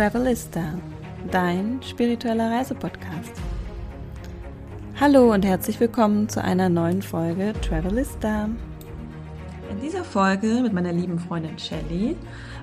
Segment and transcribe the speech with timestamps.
[0.00, 0.62] Travelista,
[1.30, 3.32] dein spiritueller Reisepodcast.
[4.98, 8.48] Hallo und herzlich willkommen zu einer neuen Folge Travelista.
[9.70, 12.16] In dieser Folge mit meiner lieben Freundin Shelly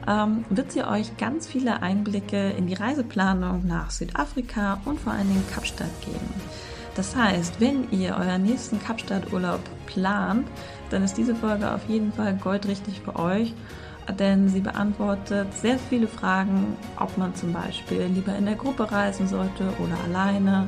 [0.08, 5.28] ähm, wird sie euch ganz viele Einblicke in die Reiseplanung nach Südafrika und vor allen
[5.28, 6.34] Dingen Kapstadt geben.
[6.96, 10.48] Das heißt, wenn ihr euren nächsten Kapstadt-Urlaub plant,
[10.90, 13.54] dann ist diese Folge auf jeden Fall goldrichtig für euch
[14.14, 19.28] denn sie beantwortet sehr viele Fragen, ob man zum Beispiel lieber in der Gruppe reisen
[19.28, 20.68] sollte oder alleine,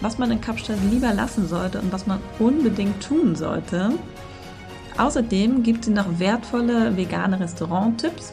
[0.00, 3.90] was man in Kapstadt lieber lassen sollte und was man unbedingt tun sollte.
[4.96, 8.32] Außerdem gibt sie noch wertvolle vegane Restauranttipps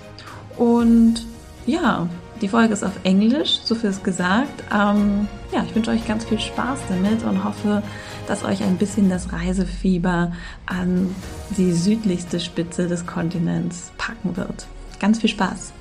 [0.57, 1.25] und
[1.65, 2.07] ja,
[2.41, 4.63] die Folge ist auf Englisch, so viel ist gesagt.
[4.73, 7.81] Ähm, ja, ich wünsche euch ganz viel Spaß damit und hoffe,
[8.27, 10.33] dass euch ein bisschen das Reisefieber
[10.65, 11.15] an
[11.57, 14.67] die südlichste Spitze des Kontinents packen wird.
[14.99, 15.73] Ganz viel Spaß.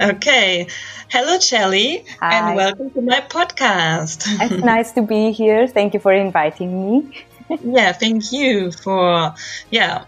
[0.00, 0.66] Okay.
[1.08, 2.34] Hello, Shelly, Hi.
[2.34, 4.26] and welcome to my podcast.
[4.40, 5.68] It's nice to be here.
[5.68, 7.24] Thank you for inviting me.
[7.64, 9.34] yeah, thank you for
[9.70, 10.04] yeah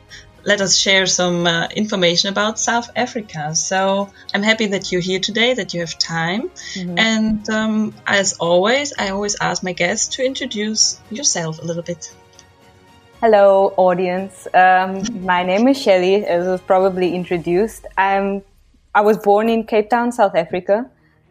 [0.47, 3.55] let us share some uh, information about South Africa.
[3.57, 6.51] So I'm happy that you're here today, that you have time.
[6.75, 6.99] Mm-hmm.
[6.99, 12.15] And um, as always, I always ask my guests to introduce yourself a little bit.
[13.21, 14.47] Hello, audience.
[14.55, 17.85] Um, my name is Shelly, as was probably introduced.
[17.99, 18.43] I'm,
[18.95, 20.89] I was born in Cape Town, South Africa.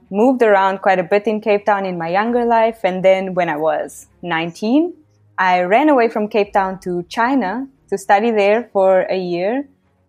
[0.10, 2.82] Moved around quite a bit in Cape Town in my younger life.
[2.84, 4.94] And then when I was 19,
[5.38, 9.68] I ran away from Cape Town to China to study there for a year.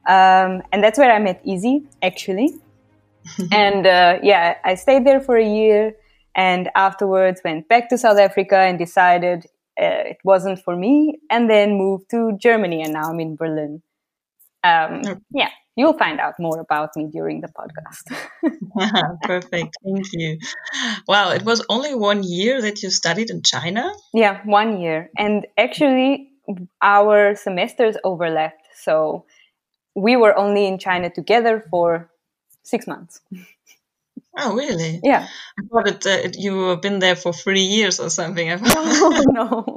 [0.09, 2.55] Um, and that's where I met Easy, actually.
[3.53, 5.95] and uh, yeah, I stayed there for a year
[6.37, 9.47] and afterwards went back to South Africa and decided
[9.81, 13.83] uh, it wasn't for me and then moved to Germany and now I'm in Berlin.
[14.63, 18.05] Um, yeah, you'll find out more about me during the podcast.
[19.23, 19.77] Perfect.
[19.85, 20.39] Thank you.
[21.07, 23.93] Wow, it was only one year that you studied in China?
[24.13, 25.11] Yeah, one year.
[25.17, 26.33] And actually,
[26.83, 28.67] our semesters overlapped.
[28.81, 29.25] So
[29.95, 32.11] we were only in China together for
[32.63, 33.21] six months.
[34.39, 35.01] Oh, really?
[35.03, 35.27] Yeah.
[35.59, 38.49] I thought it, uh, you have been there for three years or something.
[38.61, 39.77] no, no.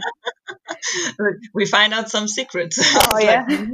[1.53, 2.78] we find out some secrets.
[2.81, 3.46] Oh, yeah.
[3.47, 3.69] Like,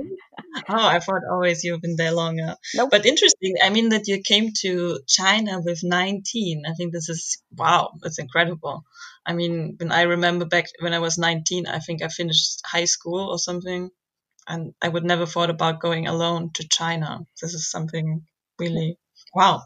[0.70, 2.56] oh, I thought always you've been there longer.
[2.74, 2.90] Nope.
[2.92, 3.56] But interesting.
[3.64, 6.64] I mean, that you came to China with 19.
[6.68, 8.84] I think this is, wow, It's incredible.
[9.26, 12.86] I mean, when I remember back when I was 19, I think I finished high
[12.86, 13.90] school or something,
[14.48, 17.26] and I would never thought about going alone to China.
[17.42, 18.24] This is something
[18.60, 18.98] really
[19.34, 19.64] wow.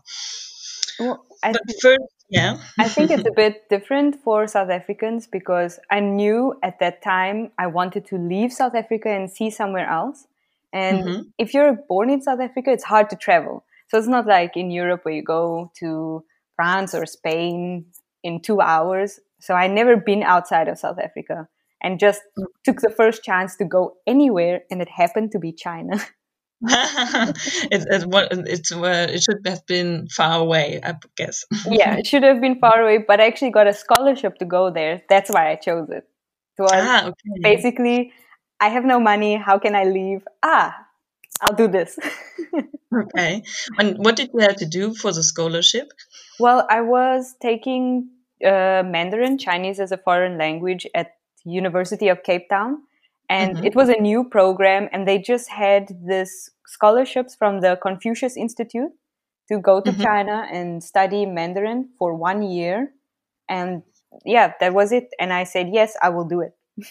[1.00, 5.80] Well, I but first, yeah, I think it's a bit different for South Africans because
[5.92, 10.28] I knew at that time I wanted to leave South Africa and see somewhere else.
[10.72, 11.22] And mm-hmm.
[11.38, 13.66] if you're born in South Africa, it's hard to travel.
[13.90, 16.24] So it's not like in Europe where you go to
[16.56, 17.86] France or Spain
[18.24, 19.20] in two hours.
[19.40, 21.48] So I never been outside of South Africa
[21.82, 22.46] and just mm.
[22.64, 26.00] took the first chance to go anywhere, and it happened to be China.
[26.62, 31.46] it, it, it's, uh, it should have been far away, I guess.
[31.66, 34.70] yeah, it should have been far away, but I actually got a scholarship to go
[34.70, 35.02] there.
[35.08, 36.04] That's why I chose it.
[36.58, 37.40] So ah, okay.
[37.42, 38.12] basically,
[38.60, 39.36] I have no money.
[39.36, 40.28] How can I leave?
[40.44, 40.76] Ah,
[41.42, 41.98] I'll do this.
[42.94, 43.44] okay.
[43.78, 45.92] And what did you have to do for the scholarship?
[46.40, 48.10] Well, I was taking
[48.44, 51.14] uh, Mandarin, Chinese as a foreign language at
[51.46, 52.84] University of Cape Town.
[53.30, 53.66] And mm-hmm.
[53.66, 58.92] it was a new program, and they just had this scholarships from the Confucius Institute
[59.52, 60.02] to go to mm-hmm.
[60.02, 62.92] China and study Mandarin for one year.
[63.48, 63.84] And
[64.26, 65.10] yeah, that was it.
[65.20, 66.54] And I said, yes, I will do it.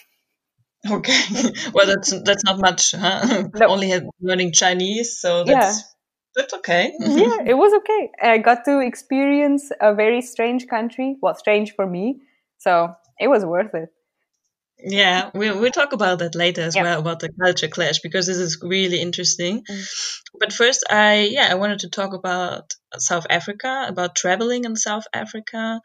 [0.91, 1.53] Okay.
[1.75, 3.49] well, that's that's not much, huh?
[3.54, 3.66] No.
[3.69, 5.82] Only learning Chinese, so that's yeah.
[6.37, 6.93] That's okay.
[7.00, 8.10] yeah, it was okay.
[8.22, 11.16] I got to experience a very strange country.
[11.21, 12.21] Well, strange for me.
[12.59, 13.88] So it was worth it.
[14.80, 18.36] Yeah, we'll, we'll talk about that later as well about the culture clash because this
[18.36, 19.64] is really interesting.
[19.68, 20.20] Mm.
[20.38, 25.02] But first, I yeah, I wanted to talk about South Africa, about traveling in South
[25.12, 25.80] Africa.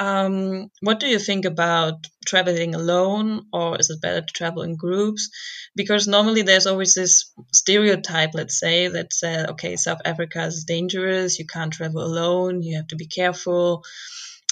[0.00, 4.76] Um, what do you think about traveling alone, or is it better to travel in
[4.76, 5.30] groups?
[5.76, 11.38] Because normally there's always this stereotype, let's say, that says, okay, South Africa is dangerous,
[11.38, 13.84] you can't travel alone, you have to be careful.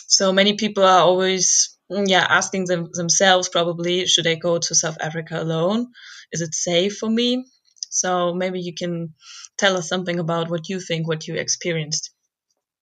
[0.07, 4.97] So many people are always yeah, asking them themselves probably, should I go to South
[5.01, 5.89] Africa alone?
[6.33, 7.45] Is it safe for me?
[7.91, 9.15] So maybe you can
[9.59, 12.11] tell us something about what you think, what you experienced.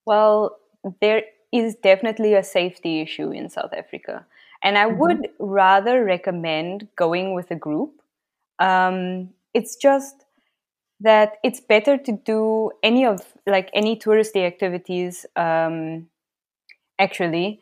[0.07, 0.59] Well,
[1.01, 1.23] there
[1.53, 4.27] is definitely a safety issue in South Africa.
[4.63, 4.99] And I mm-hmm.
[4.99, 8.01] would rather recommend going with a group.
[8.59, 10.25] Um, it's just
[11.01, 16.09] that it's better to do any of like any touristy activities um,
[16.99, 17.61] actually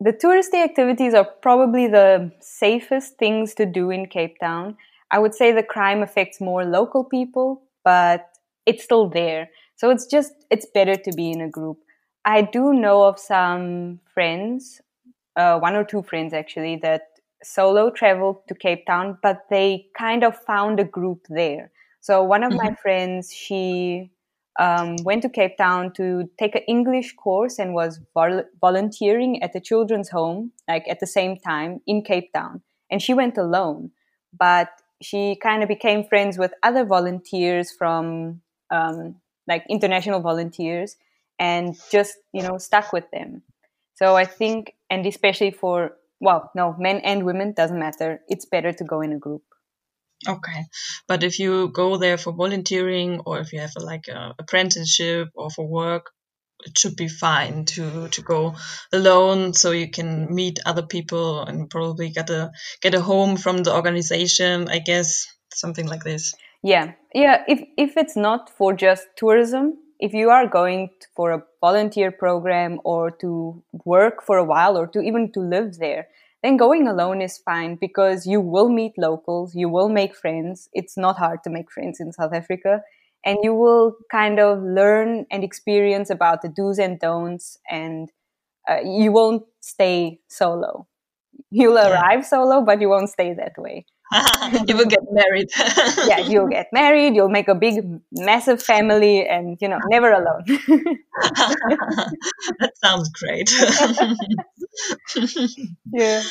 [0.00, 4.76] the touristy activities are probably the safest things to do in cape town.
[5.10, 8.28] I would say the crime affects more local people but
[8.66, 9.48] it's still there.
[9.76, 11.78] So it's just it's better to be in a group.
[12.24, 14.80] I do know of some friends
[15.36, 17.02] uh, one or two friends actually that
[17.42, 21.70] solo traveled to cape town but they kind of found a group there.
[22.00, 22.66] So one of mm-hmm.
[22.66, 24.10] my friends, she
[24.58, 29.52] um, went to Cape Town to take an English course and was vol- volunteering at
[29.52, 32.62] the children's home, like at the same time in Cape Town.
[32.90, 33.92] And she went alone,
[34.36, 34.68] but
[35.00, 38.40] she kind of became friends with other volunteers from
[38.70, 39.16] um,
[39.46, 40.96] like international volunteers
[41.38, 43.42] and just, you know, stuck with them.
[43.94, 48.20] So I think, and especially for, well, no, men and women, doesn't matter.
[48.28, 49.42] It's better to go in a group.
[50.26, 50.64] Okay,
[51.06, 55.28] but if you go there for volunteering or if you have a, like a apprenticeship
[55.34, 56.10] or for work,
[56.66, 58.56] it should be fine to to go
[58.92, 62.50] alone so you can meet other people and probably get a
[62.82, 64.68] get a home from the organization.
[64.68, 66.34] I guess something like this.
[66.62, 67.44] Yeah, yeah.
[67.46, 72.80] If if it's not for just tourism, if you are going for a volunteer program
[72.84, 76.08] or to work for a while or to even to live there,
[76.42, 80.68] then going alone is fine because you will meet locals, you will make friends.
[80.72, 82.82] It's not hard to make friends in South Africa.
[83.24, 88.10] And you will kind of learn and experience about the do's and don'ts, and
[88.70, 90.86] uh, you won't stay solo.
[91.50, 93.86] You'll arrive solo, but you won't stay that way.
[94.66, 95.48] you will get married.
[96.06, 100.44] yeah, you'll get married, you'll make a big, massive family, and you know, never alone.
[102.58, 103.50] that sounds great.
[105.92, 106.22] yeah.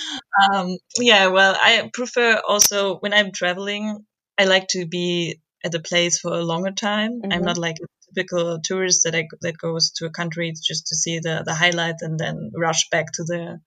[0.52, 4.06] Um, yeah, well, I prefer also when I'm traveling,
[4.38, 7.22] I like to be at a place for a longer time.
[7.22, 7.34] Mm-hmm.
[7.34, 10.96] I'm not like a typical tourist that I, that goes to a country just to
[10.96, 13.60] see the, the highlight and then rush back to the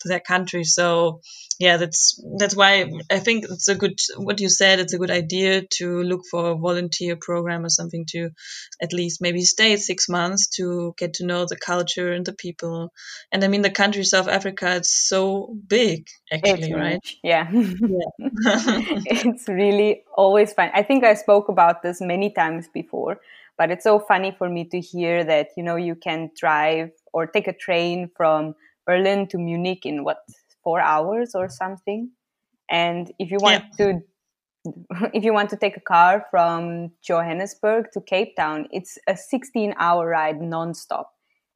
[0.00, 0.64] to their country.
[0.64, 1.20] So
[1.58, 4.80] yeah, that's that's why I think it's a good what you said.
[4.80, 8.30] It's a good idea to look for a volunteer program or something to
[8.82, 12.92] at least maybe stay six months to get to know the culture and the people.
[13.30, 17.00] And I mean, the country South Africa it's so big actually, it's right?
[17.22, 18.10] Yeah, yeah.
[19.06, 20.70] it's really always fun.
[20.74, 23.20] I think I spoke about this many times before,
[23.56, 27.26] but it's so funny for me to hear that you know you can drive or
[27.26, 28.54] take a train from
[28.86, 30.18] Berlin to Munich in what
[30.62, 32.10] four hours or something.
[32.70, 33.86] And if you want yeah.
[33.86, 34.00] to
[35.12, 39.74] if you want to take a car from Johannesburg to Cape Town, it's a 16
[39.78, 41.06] hour ride nonstop.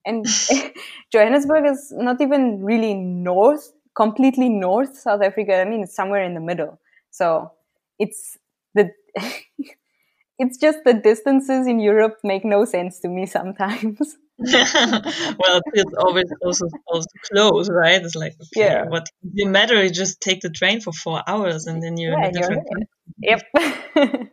[0.05, 0.27] And
[1.13, 5.61] Johannesburg is not even really north, completely north South Africa.
[5.61, 6.81] I mean, it's somewhere in the middle.
[7.11, 7.53] So
[7.99, 8.37] it's
[8.75, 8.91] the
[10.39, 14.17] it's just the distances in Europe make no sense to me sometimes.
[14.39, 16.79] well, it's always also to
[17.33, 18.01] close, right?
[18.01, 18.85] It's like, okay, yeah.
[18.85, 19.83] what does matter?
[19.83, 22.69] You just take the train for four hours and then you're yeah, in a different
[23.21, 23.43] Yep.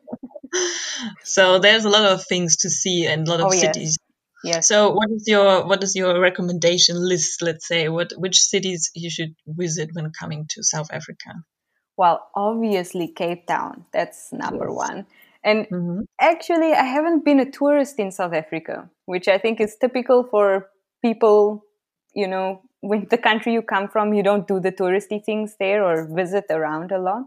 [1.23, 3.97] so there's a lot of things to see and a lot of oh, cities.
[4.43, 4.55] Yes.
[4.55, 4.67] yes.
[4.67, 7.41] So what is your what is your recommendation list?
[7.41, 11.33] Let's say what which cities you should visit when coming to South Africa.
[11.97, 13.85] Well, obviously Cape Town.
[13.91, 14.75] That's number yes.
[14.75, 15.07] one.
[15.45, 16.01] And mm-hmm.
[16.19, 20.69] actually, I haven't been a tourist in South Africa, which I think is typical for
[21.03, 21.63] people,
[22.15, 25.83] you know, with the country you come from, you don't do the touristy things there
[25.83, 27.23] or visit around a lot.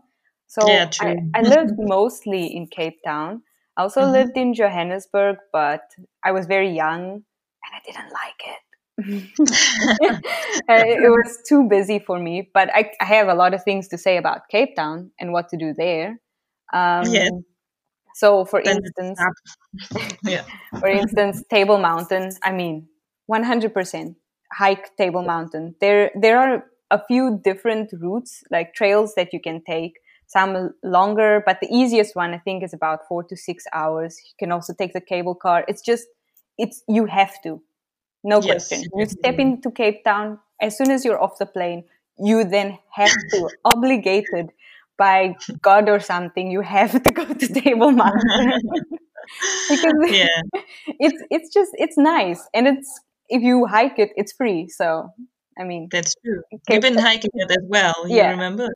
[0.49, 3.43] So yeah, I, I, lived mostly in Cape Town.
[3.77, 4.13] I also mm-hmm.
[4.13, 5.83] lived in Johannesburg, but
[6.25, 7.23] I was very young
[7.63, 8.57] and I didn't like it.
[10.69, 13.99] it was too busy for me, but I, I, have a lot of things to
[13.99, 16.19] say about Cape Town and what to do there.
[16.73, 17.29] Um, yeah.
[18.19, 19.21] So, for instance,
[20.25, 20.43] yeah.
[20.81, 22.33] for instance, Table Mountain.
[22.43, 22.89] I mean,
[23.27, 24.17] one hundred percent
[24.53, 25.77] hike Table Mountain.
[25.81, 30.01] There, there are a few different routes, like trails that you can take.
[30.27, 34.19] Some longer, but the easiest one I think is about four to six hours.
[34.27, 35.65] You can also take the cable car.
[35.69, 36.07] It's just,
[36.59, 37.63] it's you have to,
[38.25, 38.69] no yes.
[38.69, 38.91] question.
[38.95, 41.85] You step into Cape Town as soon as you're off the plane.
[42.19, 44.51] You then have to obligated
[44.99, 48.61] by God or something, you have to go to Table Mountain
[49.71, 50.27] because yeah.
[50.87, 54.69] it's it's just it's nice and it's if you hike it, it's free.
[54.69, 55.11] So
[55.59, 56.43] I mean, that's true.
[56.69, 58.07] We've been hiking it as well.
[58.07, 58.31] You yeah.
[58.31, 58.69] remember?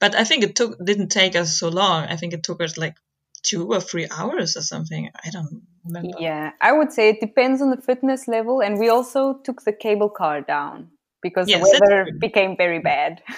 [0.00, 2.04] But I think it took didn't take us so long.
[2.04, 2.96] I think it took us like
[3.42, 5.10] two or three hours or something.
[5.24, 6.18] I don't remember.
[6.18, 9.72] Yeah, I would say it depends on the fitness level, and we also took the
[9.72, 10.90] cable car down
[11.22, 13.22] because yes, the weather became very bad.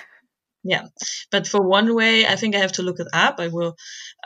[0.62, 0.86] Yeah,
[1.30, 3.40] but for one way, I think I have to look it up.
[3.40, 3.76] I will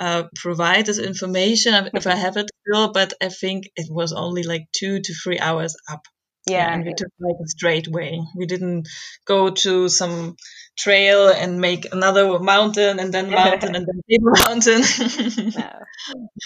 [0.00, 4.42] uh, provide this information if I have it still, but I think it was only
[4.42, 6.02] like two to three hours up.
[6.46, 8.20] Yeah, and we took like a straight way.
[8.36, 8.88] We didn't
[9.24, 10.36] go to some
[10.76, 14.82] trail and make another mountain and then mountain and then table mountain,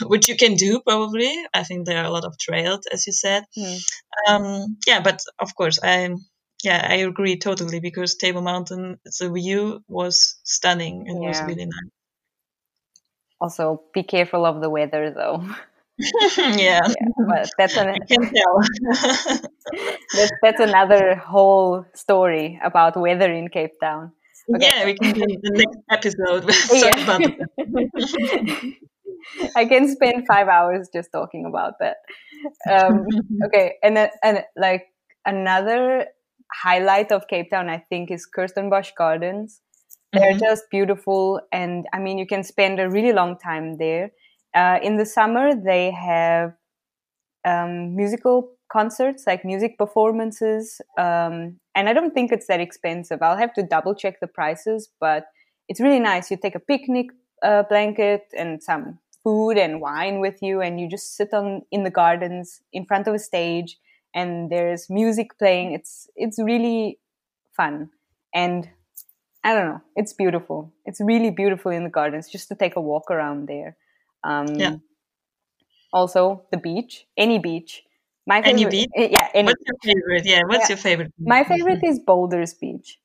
[0.06, 1.32] which you can do probably.
[1.52, 3.42] I think there are a lot of trails, as you said.
[3.56, 3.80] Mm.
[4.28, 6.14] Um, yeah, but of course, I
[6.62, 11.06] yeah, I agree totally because Table Mountain, the view was stunning.
[11.06, 11.28] It yeah.
[11.28, 11.90] was really nice.
[13.40, 15.44] Also, be careful of the weather, though.
[15.98, 16.54] yeah.
[16.56, 16.80] yeah,
[17.28, 18.60] but that's an, I can tell.
[20.14, 24.12] that's, that's another whole story about weather in Cape Town.
[24.54, 24.66] Okay.
[24.66, 26.48] Yeah, we can do the next episode.
[26.80, 27.20] Talk about
[29.54, 31.96] I can spend five hours just talking about that.
[32.70, 33.04] Um,
[33.44, 34.86] okay, and and like
[35.26, 36.06] another
[36.52, 39.60] highlight of Cape Town, I think, is Kirstenbosch Gardens.
[40.12, 40.38] They're mm-hmm.
[40.38, 44.10] just beautiful, and I mean, you can spend a really long time there.
[44.54, 46.54] Uh, in the summer, they have
[47.44, 53.20] um, musical concerts, like music performances, um, and I don't think it's that expensive.
[53.22, 55.26] I'll have to double check the prices, but
[55.68, 56.30] it's really nice.
[56.30, 57.08] You take a picnic
[57.42, 61.84] uh, blanket and some food and wine with you, and you just sit on in
[61.84, 63.76] the gardens in front of a stage
[64.18, 65.72] and there's music playing.
[65.78, 66.98] It's it's really
[67.56, 67.90] fun,
[68.34, 68.68] and
[69.44, 70.72] I don't know, it's beautiful.
[70.84, 73.76] It's really beautiful in the gardens just to take a walk around there.
[74.24, 74.76] Um, yeah.
[75.92, 77.84] Also, the beach, any beach.
[78.26, 78.90] My favorite, any beach?
[78.94, 79.28] Eh, yeah.
[79.34, 80.26] Any what's your favorite?
[80.26, 80.42] Yeah.
[80.46, 80.74] What's yeah.
[80.74, 81.12] your favorite?
[81.16, 81.28] Beach?
[81.34, 82.98] My favorite is Boulders Beach.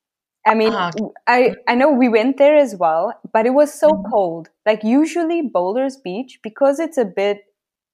[0.46, 1.06] I mean, ah, okay.
[1.26, 4.12] I, I know we went there as well, but it was so mm-hmm.
[4.12, 4.50] cold.
[4.66, 7.38] Like usually Boulders Beach, because it's a bit,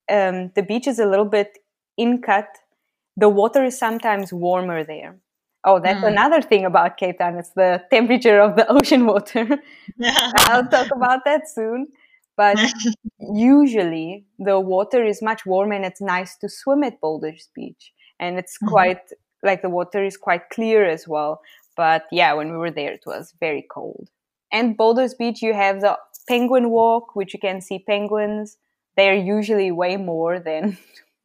[0.09, 1.59] um, the beach is a little bit
[1.95, 2.47] in cut
[3.19, 5.17] the water is sometimes warmer there.
[5.65, 6.07] Oh, that's mm.
[6.07, 7.37] another thing about Cape Town.
[7.37, 9.59] It's the temperature of the ocean water.
[10.47, 11.87] I'll talk about that soon.
[12.37, 12.57] But
[13.19, 17.91] usually the water is much warmer and it's nice to swim at Boulders Beach.
[18.21, 18.71] And it's mm-hmm.
[18.71, 19.01] quite
[19.43, 21.41] like the water is quite clear as well.
[21.75, 24.09] But yeah, when we were there, it was very cold.
[24.51, 25.97] And Boulders Beach, you have the
[26.27, 28.57] penguin walk, which you can see penguins.
[28.95, 30.77] They're usually way more than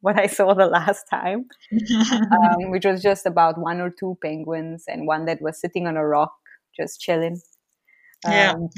[0.05, 1.45] what I saw the last time,
[2.31, 5.97] um, which was just about one or two penguins and one that was sitting on
[5.97, 6.31] a rock
[6.77, 7.41] just chilling.
[8.23, 8.69] Yeah, um,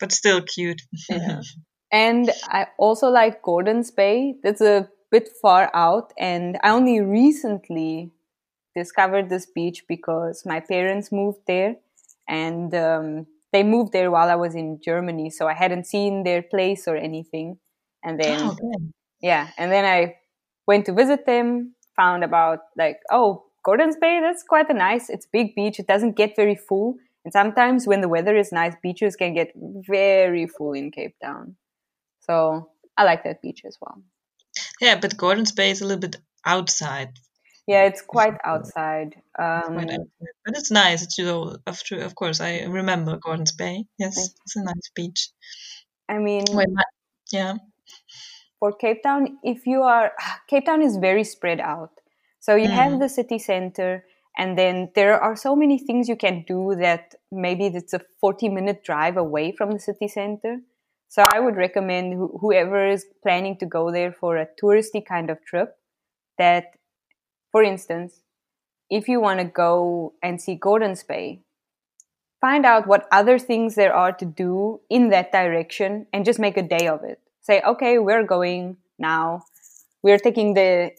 [0.00, 0.82] but still cute.
[1.08, 1.40] yeah.
[1.90, 4.34] And I also like Gordon's Bay.
[4.42, 8.10] That's a bit far out, and I only recently
[8.76, 11.76] discovered this beach because my parents moved there,
[12.28, 16.42] and um, they moved there while I was in Germany, so I hadn't seen their
[16.42, 17.56] place or anything.
[18.04, 18.56] And then, oh,
[19.22, 20.16] yeah, and then I
[20.68, 25.26] went to visit them, found about like, oh, Gordon's Bay, that's quite a nice, it's
[25.26, 25.80] a big beach.
[25.80, 26.94] It doesn't get very full.
[27.24, 31.56] And sometimes when the weather is nice, beaches can get very full in Cape Town.
[32.20, 34.02] So I like that beach as well.
[34.80, 37.18] Yeah, but Gordon's Bay is a little bit outside.
[37.66, 39.16] Yeah, it's quite outside.
[39.38, 40.34] Um, quite outside.
[40.44, 41.02] But it's nice.
[41.02, 43.84] It's, you know, of course, I remember Gordon's Bay.
[43.98, 45.30] Yes, it's a nice beach.
[46.08, 46.44] I mean,
[47.32, 47.56] yeah
[48.58, 50.12] for Cape Town, if you are,
[50.48, 51.92] Cape Town is very spread out.
[52.40, 52.72] So you mm.
[52.72, 54.04] have the city center,
[54.36, 58.48] and then there are so many things you can do that maybe it's a 40
[58.48, 60.58] minute drive away from the city center.
[61.08, 65.30] So I would recommend wh- whoever is planning to go there for a touristy kind
[65.30, 65.76] of trip
[66.36, 66.74] that,
[67.50, 68.20] for instance,
[68.90, 71.40] if you want to go and see Gordon's Bay,
[72.40, 76.56] find out what other things there are to do in that direction and just make
[76.56, 79.42] a day of it say, okay, we're going now.
[80.02, 80.90] We're taking the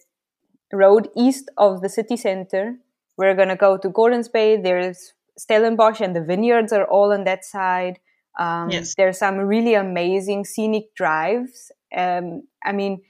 [0.73, 2.75] road east of the city center.
[3.17, 4.57] We're going to go to Gordons Bay.
[4.57, 7.99] There's Stellenbosch and the vineyards are all on that side.
[8.39, 8.95] Um, yes.
[8.95, 11.71] There's some really amazing scenic drives.
[11.95, 13.01] Um, I mean,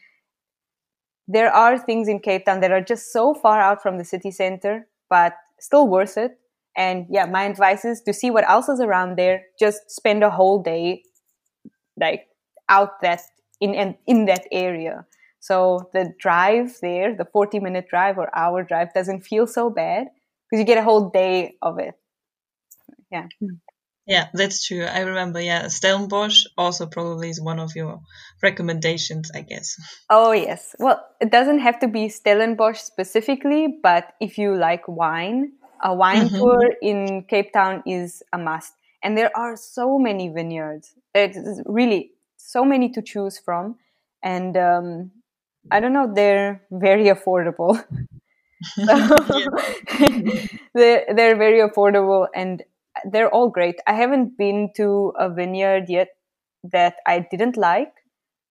[1.28, 4.32] there are things in Cape Town that are just so far out from the city
[4.32, 6.40] center, but still worth it.
[6.76, 9.44] And yeah, my advice is to see what else is around there.
[9.60, 11.04] Just spend a whole day,
[12.00, 12.29] like
[12.70, 13.22] out that
[13.60, 15.06] in in, in that area.
[15.40, 20.08] So the drive there, the 40 minute drive or hour drive doesn't feel so bad
[20.50, 21.96] because you get a whole day of it.
[23.12, 23.28] Yeah.
[24.10, 24.86] Yeah, that's true.
[24.86, 28.00] I remember, yeah, Stellenbosch also probably is one of your
[28.42, 29.76] recommendations, I guess.
[30.10, 30.76] Oh, yes.
[30.80, 35.52] Well, it doesn't have to be Stellenbosch specifically, but if you like wine,
[35.84, 36.38] a wine mm-hmm.
[36.38, 38.74] tour in Cape Town is a must.
[39.04, 40.96] And there are so many vineyards.
[41.14, 42.12] It's really
[42.50, 43.76] so many to choose from,
[44.24, 45.12] and um,
[45.70, 47.84] I don't know, they're very affordable.
[50.74, 52.64] they're, they're very affordable, and
[53.06, 53.76] they're all great.
[53.86, 56.10] I haven't been to a vineyard yet
[56.64, 57.94] that I didn't like.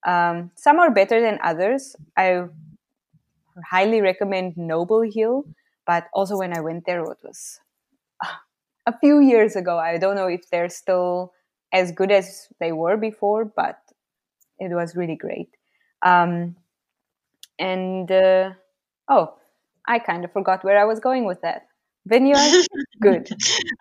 [0.07, 1.97] Um, some are better than others.
[2.17, 2.45] I
[3.69, 5.45] highly recommend Noble Hill,
[5.87, 7.61] but also when I went there, it was
[8.87, 9.79] a few years ago.
[9.79, 11.33] I don't know if they're still
[11.73, 13.79] as good as they were before, but
[14.59, 15.51] it was really great.
[16.03, 16.57] Um,
[17.59, 18.51] and uh,
[19.09, 19.35] oh,
[19.87, 21.67] I kind of forgot where I was going with that.
[22.07, 22.39] Vineyard,
[23.03, 23.29] good.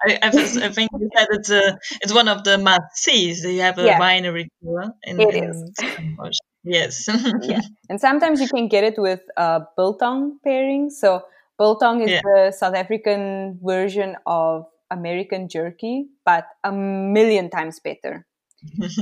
[0.05, 3.43] I, I, think you said it's a, it's one of the must sees.
[3.43, 3.99] You have a yeah.
[3.99, 6.39] winery tour in, it in is.
[6.63, 7.07] Yes.
[7.41, 10.89] yeah, and sometimes you can get it with uh, biltong pairing.
[10.89, 11.23] So
[11.57, 12.21] biltong is yeah.
[12.23, 18.25] the South African version of American jerky, but a million times better.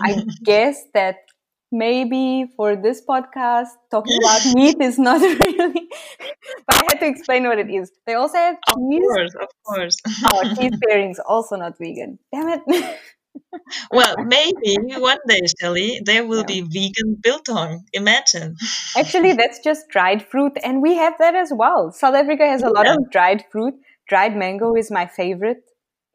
[0.03, 1.17] I guess that
[1.75, 5.87] maybe for this podcast, talking about meat is not really,
[6.67, 7.91] but I had to explain what it is.
[8.07, 9.03] They also have cheese.
[9.03, 9.97] Of course, of course.
[10.33, 12.17] oh, cheese pairings also not vegan.
[12.33, 12.99] Damn it.
[13.91, 16.61] well, maybe one day, Shelly, there will yeah.
[16.61, 17.83] be vegan biltong.
[17.93, 18.55] Imagine.
[18.97, 21.91] Actually, that's just dried fruit, and we have that as well.
[21.91, 22.95] South Africa has a lot yeah.
[22.95, 23.73] of dried fruit.
[24.07, 25.63] Dried mango is my favorite.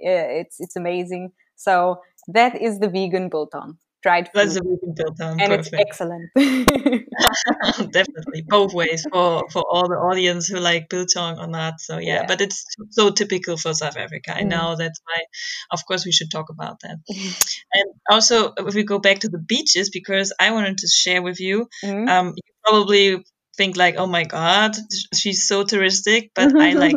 [0.03, 1.33] Uh, it's it's amazing.
[1.57, 4.33] So that is the vegan biltong dried food.
[4.35, 5.75] That's a vegan biltong, and perfect.
[5.75, 6.31] it's excellent.
[7.93, 11.81] Definitely, both ways for for all the audience who like biltong or not.
[11.81, 12.27] So yeah, yeah.
[12.27, 14.37] but it's so typical for South Africa.
[14.37, 14.49] I mm.
[14.49, 15.23] know that's why,
[15.71, 16.99] of course, we should talk about that.
[17.75, 21.41] and also, if we go back to the beaches, because I wanted to share with
[21.41, 22.09] you, mm.
[22.09, 23.25] um, you probably
[23.57, 24.77] think like, oh my god,
[25.15, 26.97] she's so touristic, but I like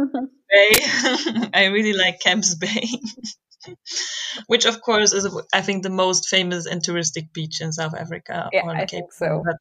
[0.53, 1.49] Bay.
[1.53, 2.87] I really like Camps Bay.
[4.47, 8.49] which of course is I think the most famous and touristic beach in South Africa.
[8.51, 9.43] Yeah, I Cape think so.
[9.45, 9.57] But,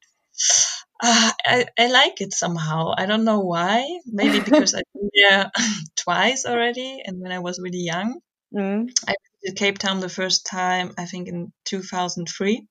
[1.01, 2.93] uh, I, I like it somehow.
[2.97, 3.99] I don't know why.
[4.05, 5.51] Maybe because I've been there
[5.95, 8.19] twice already, and when I was really young,
[8.53, 8.89] mm.
[9.07, 12.67] I visited Cape Town the first time I think in 2003.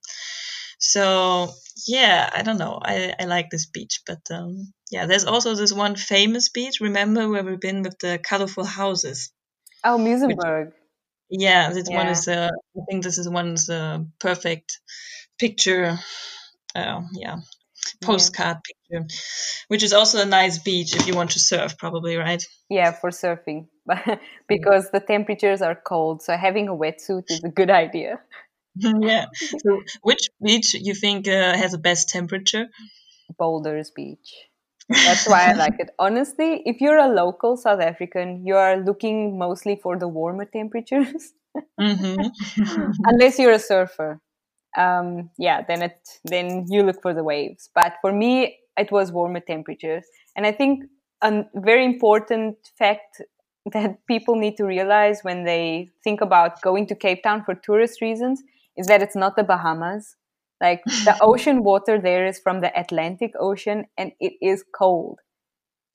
[0.78, 1.52] So
[1.86, 2.78] yeah, I don't know.
[2.82, 6.80] I, I like this beach, but um, yeah, there's also this one famous beach.
[6.80, 9.30] Remember where we've been with the colorful houses?
[9.84, 10.72] Oh, Muizenberg.
[11.32, 11.96] Yeah, this yeah.
[11.96, 12.28] one is.
[12.28, 14.80] Uh, I think this is one's uh, perfect
[15.38, 15.98] picture.
[16.74, 17.38] Uh, yeah,
[18.02, 18.58] postcard
[18.90, 19.00] yeah.
[19.00, 19.14] picture,
[19.68, 22.46] which is also a nice beach if you want to surf, probably, right?
[22.68, 23.68] Yeah, for surfing,
[24.48, 28.20] because the temperatures are cold, so having a wetsuit is a good idea.
[28.76, 29.26] yeah.
[29.34, 32.66] So, which beach you think uh, has the best temperature?
[33.38, 34.34] Boulders Beach.
[34.88, 35.90] That's why I like it.
[35.98, 41.32] Honestly, if you're a local South African, you are looking mostly for the warmer temperatures.
[41.80, 42.90] Mm-hmm.
[43.04, 44.20] Unless you're a surfer.
[44.76, 47.70] Um, yeah, then it then you look for the waves.
[47.74, 50.04] But for me, it was warmer temperatures.
[50.36, 50.84] And I think
[51.22, 53.22] a very important fact
[53.72, 58.00] that people need to realize when they think about going to Cape Town for tourist
[58.00, 58.42] reasons
[58.76, 60.16] is that it's not the Bahamas.
[60.62, 65.18] Like the ocean water there is from the Atlantic Ocean and it is cold.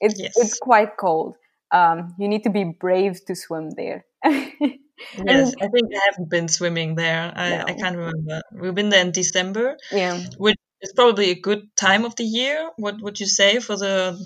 [0.01, 0.33] It's, yes.
[0.35, 1.37] it's quite cold.
[1.71, 4.05] Um, you need to be brave to swim there.
[4.25, 7.31] yes, I think I haven't been swimming there.
[7.33, 7.63] I, no.
[7.65, 8.41] I can't remember.
[8.51, 9.77] We've been there in December.
[9.89, 10.21] Yeah.
[10.37, 12.69] Which is probably a good time of the year.
[12.75, 14.21] What would you say for the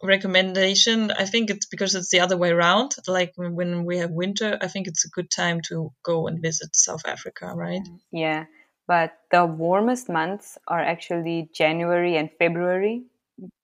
[0.00, 1.10] recommendation?
[1.10, 2.94] I think it's because it's the other way around.
[3.08, 6.76] Like when we have winter, I think it's a good time to go and visit
[6.76, 7.82] South Africa, right?
[8.12, 8.44] Yeah
[8.92, 12.96] but the warmest months are actually January and February.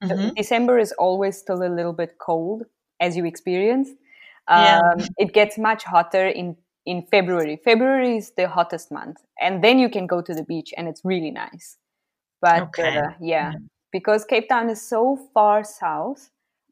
[0.02, 0.30] Mm-hmm.
[0.34, 2.62] December is always still a little bit cold,
[2.98, 3.94] as you experienced.
[4.46, 5.00] Um.
[5.18, 7.60] It gets much hotter in in February.
[7.62, 11.02] February is the hottest month, and then you can go to the beach, and it's
[11.04, 11.76] really nice.
[12.40, 12.96] But okay.
[12.96, 13.52] uh, yeah,
[13.92, 15.02] because Cape Town is so
[15.34, 16.30] far south,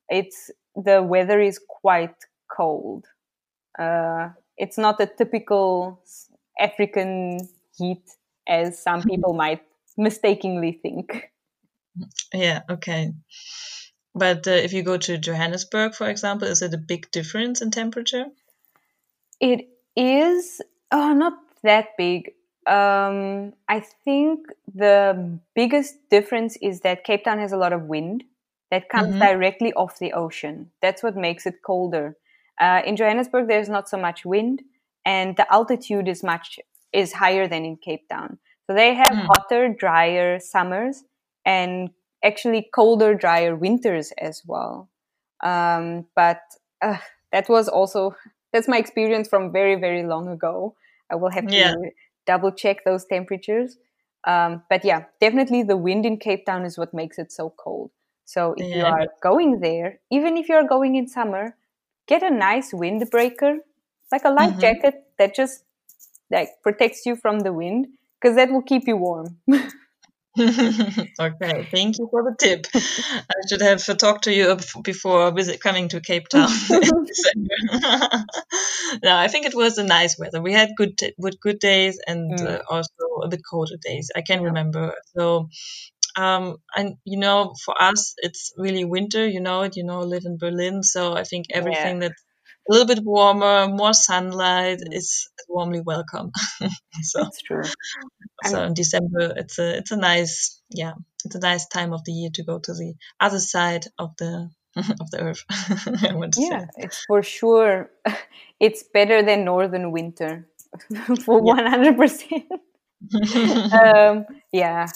[0.09, 0.51] it's
[0.89, 2.17] the weather is quite
[2.49, 3.05] cold.
[3.79, 6.01] Uh, it's not a typical
[6.59, 7.41] African
[7.77, 8.16] heat
[8.47, 9.63] as some people might
[9.97, 11.31] mistakenly think.
[12.33, 13.13] Yeah, okay.
[14.15, 17.71] But uh, if you go to Johannesburg, for example, is it a big difference in
[17.71, 18.27] temperature?
[19.41, 22.33] It is oh, not that big.
[22.67, 28.25] Um, I think the biggest difference is that Cape Town has a lot of wind
[28.71, 29.21] that comes mm-hmm.
[29.21, 30.71] directly off the ocean.
[30.83, 32.17] That's what makes it colder.
[32.61, 34.63] Uh, in Johannesburg, there's not so much wind,
[35.05, 36.59] and the altitude is much
[36.97, 38.39] is higher than in Cape Town.
[38.67, 39.27] So they have mm.
[39.27, 41.05] hotter, drier summers
[41.45, 41.91] and
[42.25, 44.89] actually colder, drier winters as well.
[45.45, 46.41] Um, but
[46.83, 46.97] uh,
[47.33, 48.17] that was also
[48.53, 50.75] that's my experience from very very long ago.
[51.11, 51.75] I will have to yeah.
[52.27, 53.77] double check those temperatures.
[54.27, 57.93] Um, but yeah, definitely the wind in Cape Town is what makes it so cold.
[58.25, 58.77] So if yeah.
[58.77, 61.55] you are going there, even if you are going in summer,
[62.09, 63.59] get a nice windbreaker
[64.11, 64.61] like a light mm-hmm.
[64.61, 65.65] jacket that just
[66.31, 67.87] like protects you from the wind
[68.21, 69.39] because that will keep you warm.
[70.39, 72.67] okay, thank you for the tip.
[72.75, 76.51] I should have talked to you before visit coming to Cape Town.
[79.03, 80.43] no, I think it was a nice weather.
[80.43, 82.47] We had good with good days and mm.
[82.47, 82.91] uh, also
[83.23, 84.11] a bit colder days.
[84.15, 84.95] I can remember.
[85.17, 85.49] So,
[86.17, 89.27] um, and you know, for us, it's really winter.
[89.27, 89.77] You know it.
[89.77, 92.09] You know, live in Berlin, so I think everything yeah.
[92.09, 92.26] that's
[92.69, 96.31] a little bit warmer, more sunlight is warmly welcome.
[97.03, 97.63] so that's true.
[98.45, 100.93] So in December, it's a it's a nice yeah,
[101.25, 104.51] it's a nice time of the year to go to the other side of the
[104.77, 105.45] of the earth.
[106.37, 106.67] yeah, say.
[106.79, 107.91] it's for sure.
[108.61, 110.49] It's better than northern winter
[111.25, 112.45] for one hundred percent.
[113.73, 114.89] Um, yeah,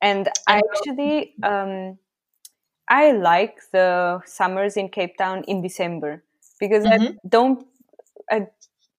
[0.00, 1.98] and I actually um,
[2.88, 6.22] I like the summers in Cape Town in December
[6.58, 7.04] because mm-hmm.
[7.04, 7.66] I don't
[8.30, 8.46] I,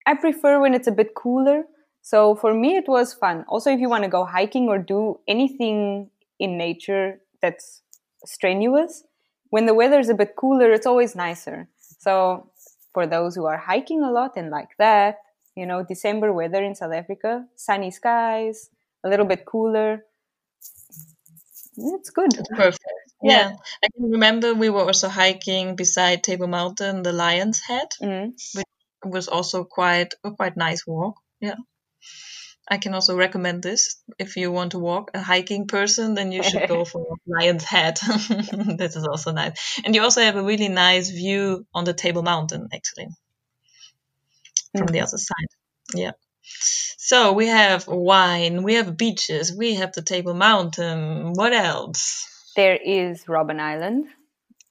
[0.06, 1.64] I prefer when it's a bit cooler.
[2.02, 3.44] So for me, it was fun.
[3.48, 7.82] Also, if you want to go hiking or do anything in nature that's
[8.24, 9.02] strenuous,
[9.50, 11.68] when the weather is a bit cooler, it's always nicer.
[11.98, 12.50] So
[12.94, 15.18] for those who are hiking a lot and like that,
[15.56, 18.70] you know, December weather in South Africa, sunny skies,
[19.04, 20.04] a little bit cooler.
[21.76, 22.32] It's good.
[22.34, 23.05] It's perfect.
[23.22, 23.50] Yeah.
[23.50, 23.56] yeah.
[23.82, 28.32] I can remember we were also hiking beside Table Mountain, the Lion's Head, mm.
[28.54, 28.66] which
[29.04, 31.16] was also quite a quite nice walk.
[31.40, 31.56] Yeah.
[32.68, 36.42] I can also recommend this if you want to walk a hiking person, then you
[36.42, 37.98] should go for Lion's Head.
[38.76, 42.22] this is also nice, and you also have a really nice view on the Table
[42.22, 43.06] Mountain, actually,
[44.76, 44.92] from mm.
[44.92, 45.46] the other side.
[45.94, 46.12] Yeah.
[46.42, 51.34] So we have wine, we have beaches, we have the Table Mountain.
[51.34, 52.26] What else?
[52.56, 54.06] There is Robben Island.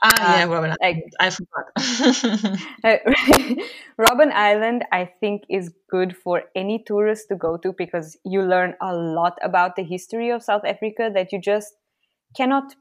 [0.04, 1.14] Ah, uh, yeah, Robben Island.
[1.20, 1.66] I forgot.
[4.00, 8.76] Robben Island, I think, is good for any tourist to go to because you learn
[8.82, 11.74] a lot about the history of South Africa that you just
[12.36, 12.76] cannot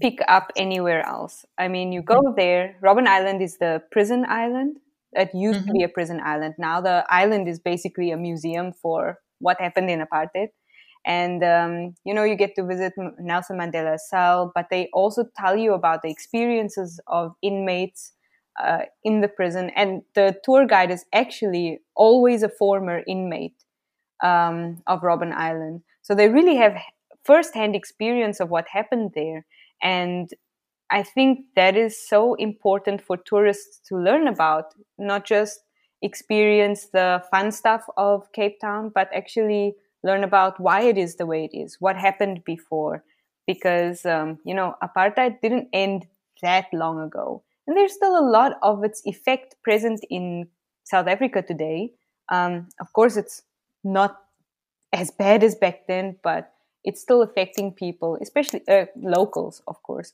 [0.00, 1.44] pick up anywhere else.
[1.58, 2.36] I mean, you go mm-hmm.
[2.36, 2.76] there.
[2.82, 4.76] Robben Island is the prison island
[5.12, 5.66] It used mm-hmm.
[5.66, 5.90] to be mm-hmm.
[5.90, 6.54] a prison island.
[6.58, 10.48] Now the island is basically a museum for what happened in apartheid
[11.04, 15.56] and um, you know you get to visit Nelson Mandela's cell, but they also tell
[15.56, 18.12] you about the experiences of inmates
[18.62, 23.64] uh, in the prison, and the tour guide is actually always a former inmate
[24.22, 26.76] um, of Robben Island, so they really have
[27.24, 29.46] first-hand experience of what happened there,
[29.82, 30.30] and
[30.90, 35.60] I think that is so important for tourists to learn about, not just
[36.02, 41.26] experience the fun stuff of Cape Town, but actually learn about why it is the
[41.26, 43.04] way it is, what happened before,
[43.46, 46.06] because um, you know apartheid didn't end
[46.42, 50.48] that long ago, and there's still a lot of its effect present in
[50.84, 51.92] South Africa today.
[52.30, 53.42] Um, of course, it's
[53.84, 54.18] not
[54.92, 56.52] as bad as back then, but
[56.84, 60.12] it's still affecting people, especially uh, locals, of course.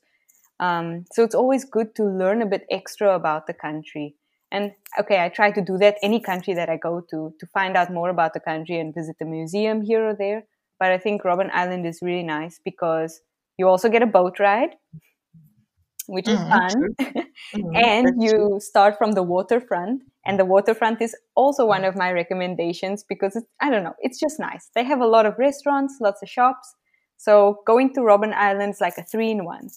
[0.59, 4.15] Um, so it's always good to learn a bit extra about the country
[4.51, 7.75] and okay, I try to do that any country that I go to to find
[7.75, 10.43] out more about the country and visit the museum here or there.
[10.79, 13.21] But I think Robben Island is really nice because
[13.57, 14.75] you also get a boat ride,
[16.07, 16.95] which is mm, fun.
[17.55, 18.59] mm, and you true.
[18.61, 20.03] start from the waterfront.
[20.25, 24.19] And the waterfront is also one of my recommendations because it's, I don't know, it's
[24.19, 24.69] just nice.
[24.75, 26.75] They have a lot of restaurants, lots of shops.
[27.17, 29.69] So going to Robben Island is like a three in one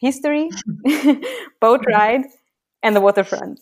[0.00, 0.50] history,
[1.60, 2.24] boat ride,
[2.82, 3.58] and the waterfront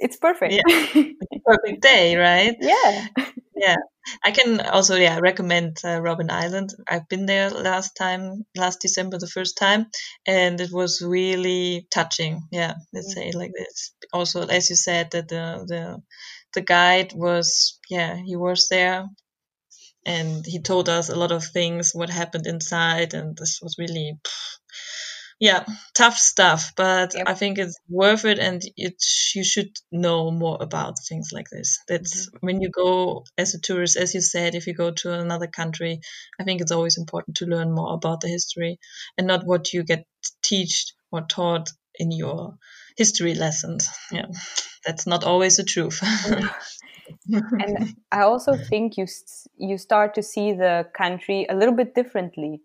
[0.00, 0.54] it's perfect.
[0.54, 1.02] Yeah.
[1.46, 2.56] perfect day, right?
[2.60, 3.06] Yeah.
[3.54, 3.76] Yeah.
[4.24, 6.70] I can also yeah recommend uh, Robben Island.
[6.88, 9.86] I've been there last time, last December, the first time,
[10.26, 12.42] and it was really touching.
[12.50, 13.92] Yeah, let's say like this.
[14.12, 16.02] Also, as you said, that the the
[16.54, 19.06] the guide was yeah he was there,
[20.06, 24.18] and he told us a lot of things what happened inside, and this was really.
[24.24, 24.59] Pff,
[25.40, 27.26] yeah tough stuff but yep.
[27.26, 29.02] i think it's worth it and it
[29.34, 32.46] you should know more about things like this that's mm-hmm.
[32.46, 36.00] when you go as a tourist as you said if you go to another country
[36.38, 38.78] i think it's always important to learn more about the history
[39.16, 40.06] and not what you get
[40.42, 42.56] taught or taught in your
[42.96, 44.26] history lessons yeah
[44.84, 46.00] that's not always the truth
[47.32, 49.06] and i also think you
[49.56, 52.60] you start to see the country a little bit differently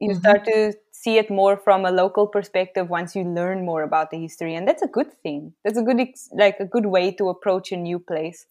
[0.00, 0.18] you mm-hmm.
[0.18, 0.74] start to
[1.04, 4.66] see it more from a local perspective once you learn more about the history and
[4.66, 6.00] that's a good thing that's a good
[6.32, 8.46] like a good way to approach a new place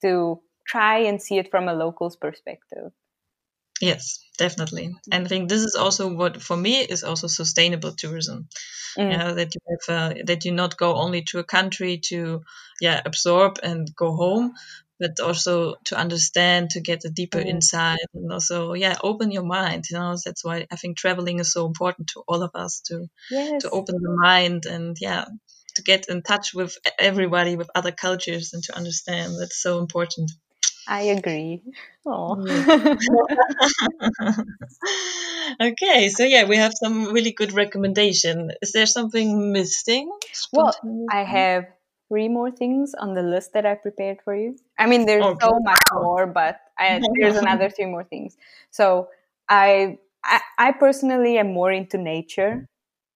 [0.00, 2.90] to try and see it from a local's perspective
[3.82, 4.94] Yes, definitely.
[5.10, 8.48] And I think this is also what for me is also sustainable tourism.
[8.96, 9.10] Mm.
[9.10, 12.42] You know, that you have uh, that you not go only to a country to
[12.80, 14.52] yeah absorb and go home,
[15.02, 17.46] but also to understand, to get a deeper mm.
[17.46, 19.84] insight, and also yeah open your mind.
[19.90, 23.08] You know, that's why I think traveling is so important to all of us to
[23.30, 23.62] yes.
[23.62, 25.26] to open the mind and yeah
[25.74, 30.30] to get in touch with everybody with other cultures and to understand that's so important
[30.86, 31.62] I agree.
[32.04, 32.36] Oh.
[35.60, 38.50] okay, so yeah, we have some really good recommendation.
[38.60, 40.10] Is there something missing?
[40.52, 40.74] Well,
[41.10, 41.66] I have
[42.08, 44.56] three more things on the list that I prepared for you.
[44.82, 45.46] I mean, there's okay.
[45.46, 48.36] so much more, but I, there's another three more things.
[48.70, 49.08] So
[49.48, 52.66] I, I, I personally am more into nature.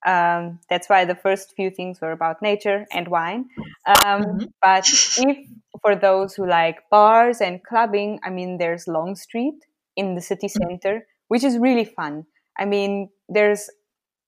[0.07, 3.47] Um, that's why the first few things were about nature and wine.
[3.85, 4.45] Um, mm-hmm.
[4.63, 5.39] But if
[5.83, 9.59] for those who like bars and clubbing, I mean, there's Long Street
[9.97, 10.71] in the city mm-hmm.
[10.71, 12.27] center, which is really fun.
[12.57, 13.69] I mean, there's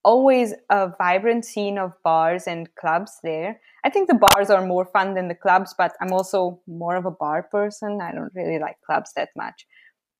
[0.09, 3.61] always a vibrant scene of bars and clubs there.
[3.85, 7.05] I think the bars are more fun than the clubs, but I'm also more of
[7.05, 7.99] a bar person.
[8.01, 9.67] I don't really like clubs that much.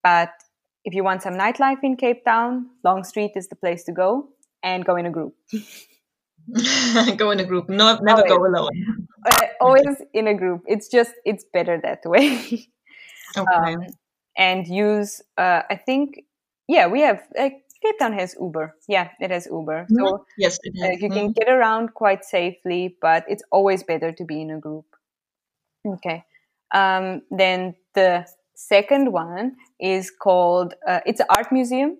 [0.03, 0.29] But
[0.85, 4.29] if you want some nightlife in Cape Town, Long Street is the place to go
[4.61, 5.33] and go in a group.
[7.17, 8.31] go in a group, no, never always.
[8.31, 8.75] go alone.
[9.25, 10.61] Uh, always in a group.
[10.67, 12.69] It's just it's better that way.
[13.37, 13.73] okay.
[13.73, 13.87] Um,
[14.37, 16.21] and use, uh, I think,
[16.67, 17.49] yeah, we have uh,
[17.81, 18.75] Cape Town has Uber.
[18.87, 19.85] Yeah, it has Uber.
[19.85, 20.05] Mm-hmm.
[20.05, 21.31] So yes, uh, you can mm-hmm.
[21.31, 24.85] get around quite safely, but it's always better to be in a group.
[25.85, 26.25] Okay.
[26.73, 31.97] Um, then the second one is called uh, it's an art museum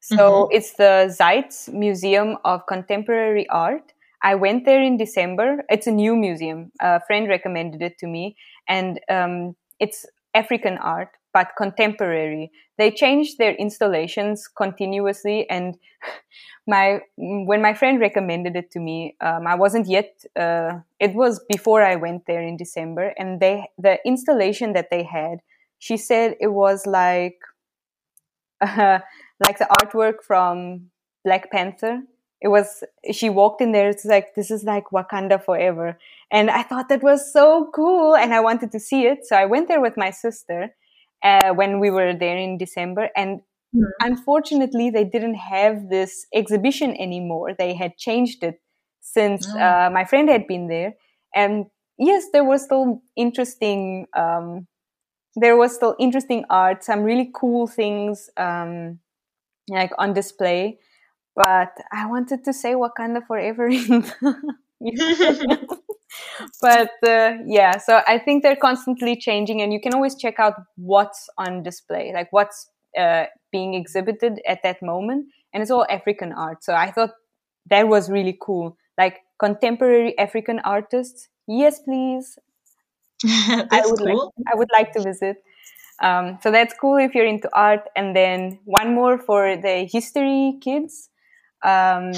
[0.00, 0.56] so mm-hmm.
[0.56, 3.92] it's the Zeitz Museum of Contemporary Art.
[4.22, 5.64] I went there in December.
[5.68, 6.72] It's a new museum.
[6.80, 8.36] A friend recommended it to me,
[8.68, 12.50] and um, it's African art, but contemporary.
[12.76, 15.76] They change their installations continuously, and
[16.66, 20.24] my when my friend recommended it to me, um, I wasn't yet.
[20.36, 25.02] Uh, it was before I went there in December, and they the installation that they
[25.02, 25.40] had.
[25.78, 27.38] She said it was like.
[28.60, 28.98] Uh,
[29.46, 30.90] like the artwork from
[31.24, 32.02] Black Panther.
[32.40, 33.88] It was she walked in there.
[33.88, 35.98] It's like this is like Wakanda forever,
[36.30, 39.26] and I thought that was so cool, and I wanted to see it.
[39.26, 40.74] So I went there with my sister
[41.22, 43.40] uh, when we were there in December, and
[43.74, 43.82] mm-hmm.
[44.00, 47.54] unfortunately, they didn't have this exhibition anymore.
[47.58, 48.60] They had changed it
[49.00, 49.58] since oh.
[49.58, 50.94] uh, my friend had been there,
[51.34, 51.66] and
[51.98, 54.06] yes, there was still interesting.
[54.16, 54.66] Um,
[55.36, 58.30] there was still interesting art, some really cool things.
[58.36, 59.00] Um,
[59.68, 60.78] like on display.
[61.34, 63.70] But I wanted to say Wakanda forever
[66.60, 70.54] but uh, yeah, so I think they're constantly changing, and you can always check out
[70.76, 76.32] what's on display, like what's uh, being exhibited at that moment, and it's all African
[76.32, 76.64] art.
[76.64, 77.10] So I thought
[77.70, 81.28] that was really cool, like contemporary African artists.
[81.46, 82.38] Yes, please.
[83.26, 84.32] I would cool.
[84.36, 85.42] like, I would like to visit.
[86.00, 87.88] Um, so that's cool if you're into art.
[87.96, 91.10] And then one more for the history kids.
[91.64, 92.12] Um,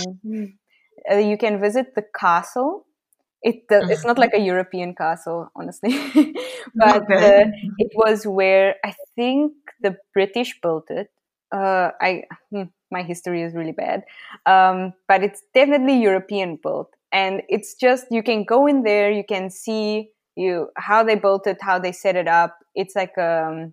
[1.10, 2.86] uh, you can visit the castle.
[3.42, 5.92] It, uh, it's not like a European castle, honestly,
[6.74, 7.42] but okay.
[7.42, 11.08] uh, it was where I think the British built it.
[11.50, 14.04] Uh, I hmm, my history is really bad,
[14.44, 19.24] um, but it's definitely European built, and it's just you can go in there, you
[19.24, 22.58] can see you how they built it, how they set it up.
[22.74, 23.72] It's like um,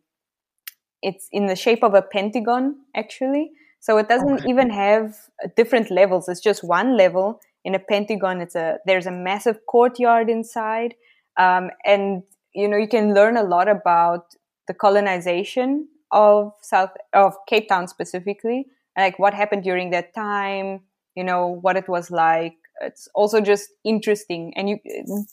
[1.01, 3.51] it's in the shape of a pentagon actually.
[3.79, 4.49] So it doesn't okay.
[4.49, 5.15] even have
[5.55, 6.27] different levels.
[6.27, 8.41] It's just one level in a pentagon.
[8.41, 10.95] It's a there's a massive courtyard inside,
[11.37, 14.25] um, and you know you can learn a lot about
[14.67, 20.81] the colonization of South of Cape Town specifically, like what happened during that time.
[21.15, 24.77] You know what it was like it's also just interesting and you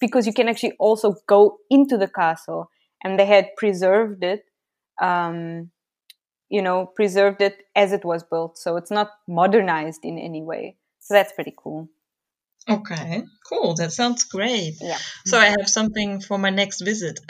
[0.00, 2.70] because you can actually also go into the castle
[3.02, 4.44] and they had preserved it
[5.02, 5.70] um,
[6.48, 10.76] you know preserved it as it was built so it's not modernized in any way
[11.00, 11.88] so that's pretty cool
[12.68, 14.74] okay cool that sounds great.
[14.80, 14.98] Yeah.
[15.26, 17.20] So i have something for my next visit.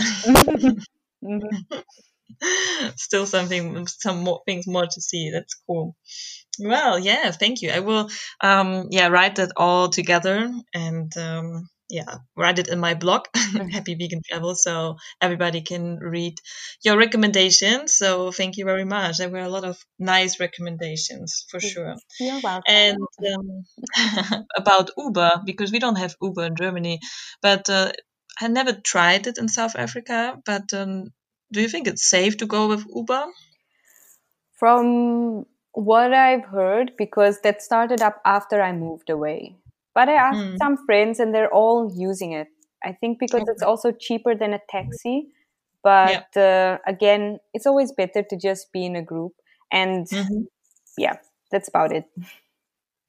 [2.97, 5.97] Still something some more things more to see that's cool.
[6.59, 7.71] Well, yeah, thank you.
[7.71, 8.09] I will,
[8.41, 13.69] um, yeah, write that all together and, um, yeah, write it in my blog, mm-hmm.
[13.69, 16.39] Happy Vegan Travel, so everybody can read
[16.83, 17.93] your recommendations.
[17.93, 19.19] So thank you very much.
[19.19, 21.97] There were a lot of nice recommendations for sure.
[22.19, 22.63] You're welcome.
[22.67, 22.99] And
[23.35, 27.01] um, about Uber, because we don't have Uber in Germany,
[27.43, 27.93] but uh,
[28.41, 30.39] I never tried it in South Africa.
[30.45, 31.13] But um,
[31.53, 33.27] do you think it's safe to go with Uber?
[34.55, 39.57] From what I've heard, because that started up after I moved away.
[39.95, 40.57] But I asked mm.
[40.59, 42.49] some friends and they're all using it.
[42.83, 43.53] I think because okay.
[43.53, 45.29] it's also cheaper than a taxi.
[45.83, 46.43] But yeah.
[46.43, 49.33] uh, again, it's always better to just be in a group.
[49.71, 50.43] And mm-hmm.
[50.99, 51.17] yeah,
[51.51, 52.05] that's about it.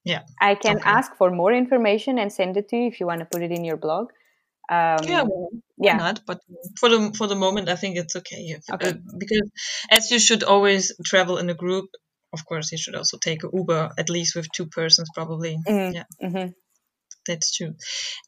[0.04, 0.22] Yeah.
[0.40, 0.90] I can okay.
[0.90, 3.52] ask for more information and send it to you if you want to put it
[3.52, 4.12] in your blog.
[4.70, 5.96] Um, yeah, well, yeah.
[5.98, 6.40] Not, but
[6.80, 8.56] for the for the moment, I think it's okay.
[8.56, 8.90] If, okay.
[8.90, 9.52] Uh, because
[9.92, 11.86] as you should always travel in a group,
[12.34, 15.58] of course, you should also take a Uber at least with two persons, probably.
[15.68, 15.96] Mm-hmm.
[15.96, 16.04] Yeah.
[16.22, 16.48] Mm-hmm
[17.26, 17.76] that's true.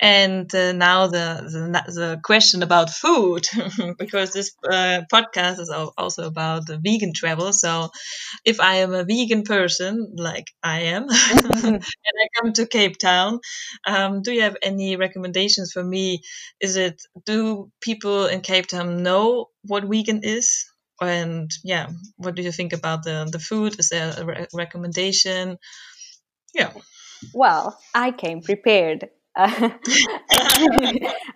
[0.02, 3.46] And uh, now the, the, the question about food,
[4.00, 7.54] because this uh, podcast is also about the vegan travel.
[7.54, 7.90] So,
[8.46, 13.40] if I am a vegan person, like I am, and I come to Cape Town,
[13.86, 16.22] um, do you have any recommendations for me?
[16.60, 20.66] Is it do people in Cape Town know what vegan is?
[21.00, 23.80] And yeah, what do you think about the the food?
[23.80, 25.58] Is there a re recommendation?
[26.54, 26.72] Yeah.
[27.34, 29.10] Well, I came prepared.
[29.36, 29.70] Uh,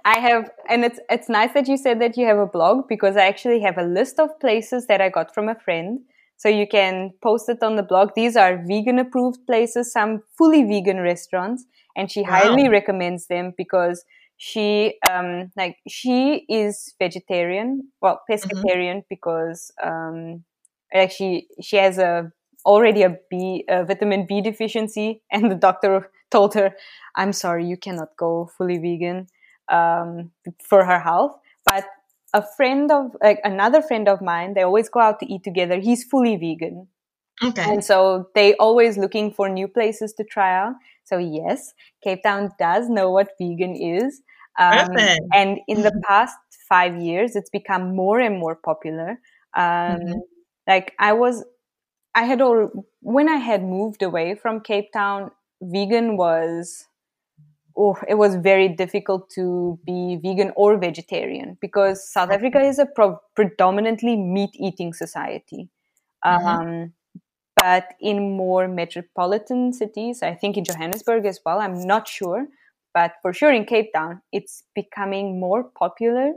[0.06, 3.16] I have, and it's it's nice that you said that you have a blog because
[3.16, 6.00] I actually have a list of places that I got from a friend.
[6.38, 8.10] So you can post it on the blog.
[8.16, 11.66] These are vegan approved places, some fully vegan restaurants,
[11.96, 12.30] and she wow.
[12.30, 14.04] highly recommends them because
[14.38, 19.10] she um like she is vegetarian, well pescatarian mm-hmm.
[19.10, 20.44] because um
[20.92, 22.32] like she she has a
[22.66, 26.76] already a B, a vitamin B deficiency, and the doctor told her,
[27.16, 29.28] "I'm sorry, you cannot go fully vegan
[29.72, 30.32] um,
[30.64, 31.86] for her health." But
[32.34, 35.80] a friend of like another friend of mine, they always go out to eat together.
[35.80, 36.88] He's fully vegan,
[37.44, 40.74] okay, and so they always looking for new places to try out.
[41.04, 44.22] So yes, Cape Town does know what vegan is.
[44.60, 44.90] Um,
[45.34, 49.20] and in the past five years, it's become more and more popular.
[49.56, 50.20] Um, mm-hmm.
[50.68, 51.44] Like I was
[52.14, 56.88] I had all when I had moved away from Cape Town, vegan was
[57.78, 62.86] oh, it was very difficult to be vegan or vegetarian because South Africa is a
[62.86, 65.70] pro- predominantly meat eating society.
[66.26, 66.48] Mm-hmm.
[66.48, 66.94] Um,
[67.62, 72.48] but in more metropolitan cities, I think in Johannesburg as well, I'm not sure,
[72.94, 76.34] but for sure in Cape Town, it's becoming more popular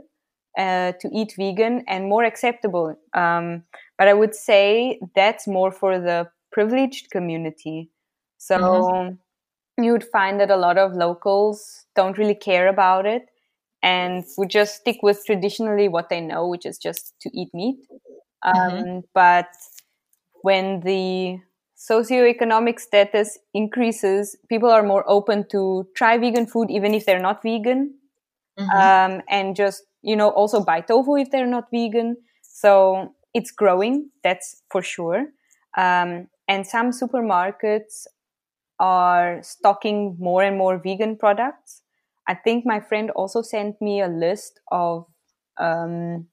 [0.57, 2.95] uh, to eat vegan and more acceptable.
[3.13, 3.63] Um,
[3.97, 7.89] but I would say that's more for the privileged community.
[8.37, 9.83] So mm-hmm.
[9.83, 13.23] you would find that a lot of locals don't really care about it
[13.83, 17.77] and would just stick with traditionally what they know, which is just to eat meat.
[18.43, 18.99] Um, mm-hmm.
[19.13, 19.47] But
[20.41, 21.39] when the
[21.77, 27.43] socioeconomic status increases, people are more open to try vegan food, even if they're not
[27.43, 27.95] vegan,
[28.57, 28.77] mm-hmm.
[28.77, 32.17] um, and just you know, also buy tofu if they're not vegan.
[32.41, 35.27] So it's growing, that's for sure.
[35.77, 38.05] Um, and some supermarkets
[38.79, 41.81] are stocking more and more vegan products.
[42.27, 45.05] I think my friend also sent me a list of
[45.57, 46.27] um,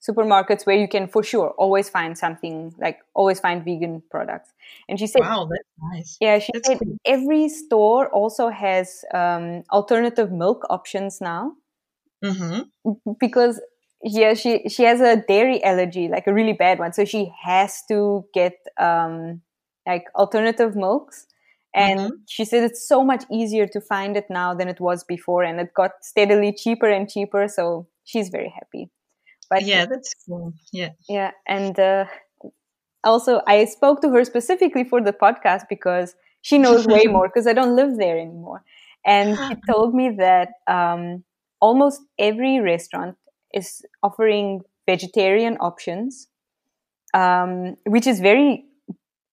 [0.00, 4.52] supermarkets where you can for sure always find something like always find vegan products.
[4.88, 6.96] And she said, "Wow, that's nice." Yeah, she that's said cool.
[7.04, 11.52] every store also has um, alternative milk options now.
[12.24, 13.12] Mm-hmm.
[13.18, 13.60] Because
[14.02, 17.82] yeah, she she has a dairy allergy, like a really bad one, so she has
[17.88, 19.42] to get um,
[19.86, 21.26] like alternative milks.
[21.72, 22.14] And mm-hmm.
[22.26, 25.60] she said it's so much easier to find it now than it was before, and
[25.60, 27.46] it got steadily cheaper and cheaper.
[27.46, 28.90] So she's very happy.
[29.48, 30.54] But yeah, that's cool.
[30.72, 32.06] Yeah, yeah, and uh,
[33.04, 37.46] also I spoke to her specifically for the podcast because she knows way more because
[37.46, 38.64] I don't live there anymore,
[39.04, 41.24] and she told me that um,
[41.60, 43.16] almost every restaurant
[43.52, 46.28] is offering vegetarian options,
[47.14, 48.64] um, which is very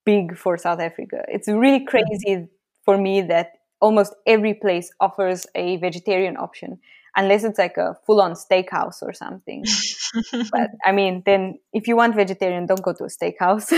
[0.05, 1.23] big for South Africa.
[1.27, 2.47] It's really crazy
[2.85, 6.79] for me that almost every place offers a vegetarian option,
[7.15, 9.63] unless it's like a full on steakhouse or something.
[10.51, 13.71] but I mean, then if you want vegetarian, don't go to a steakhouse.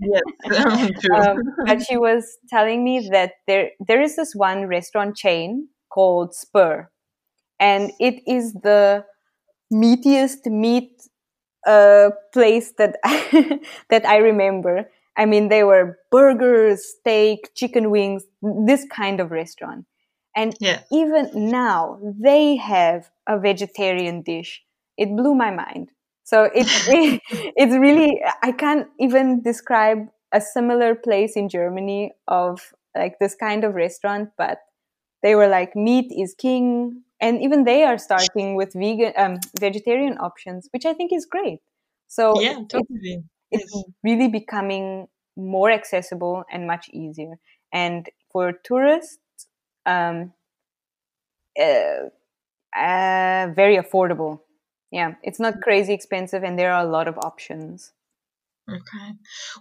[0.00, 0.22] yes.
[1.14, 6.34] Um, but she was telling me that there there is this one restaurant chain called
[6.34, 6.88] Spur
[7.60, 9.04] and it is the
[9.72, 11.02] meatiest meat
[11.66, 14.90] uh, place that I, that I remember.
[15.16, 19.84] I mean, they were burgers, steak, chicken wings, this kind of restaurant.
[20.36, 20.82] And yeah.
[20.92, 24.62] even now, they have a vegetarian dish.
[24.96, 25.90] It blew my mind.
[26.22, 27.20] So it, it,
[27.56, 33.64] it's really, I can't even describe a similar place in Germany of like this kind
[33.64, 34.60] of restaurant, but
[35.22, 40.16] they were like, meat is king, and even they are starting with vegan um, vegetarian
[40.18, 41.60] options which i think is great
[42.06, 45.08] so yeah totally it's really becoming
[45.38, 47.38] more accessible and much easier.
[47.72, 49.18] And for tourists,
[49.86, 50.32] um,
[51.58, 52.10] uh,
[52.76, 54.40] uh, very affordable.
[54.90, 57.92] Yeah, it's not crazy expensive, and there are a lot of options.
[58.68, 59.12] Okay.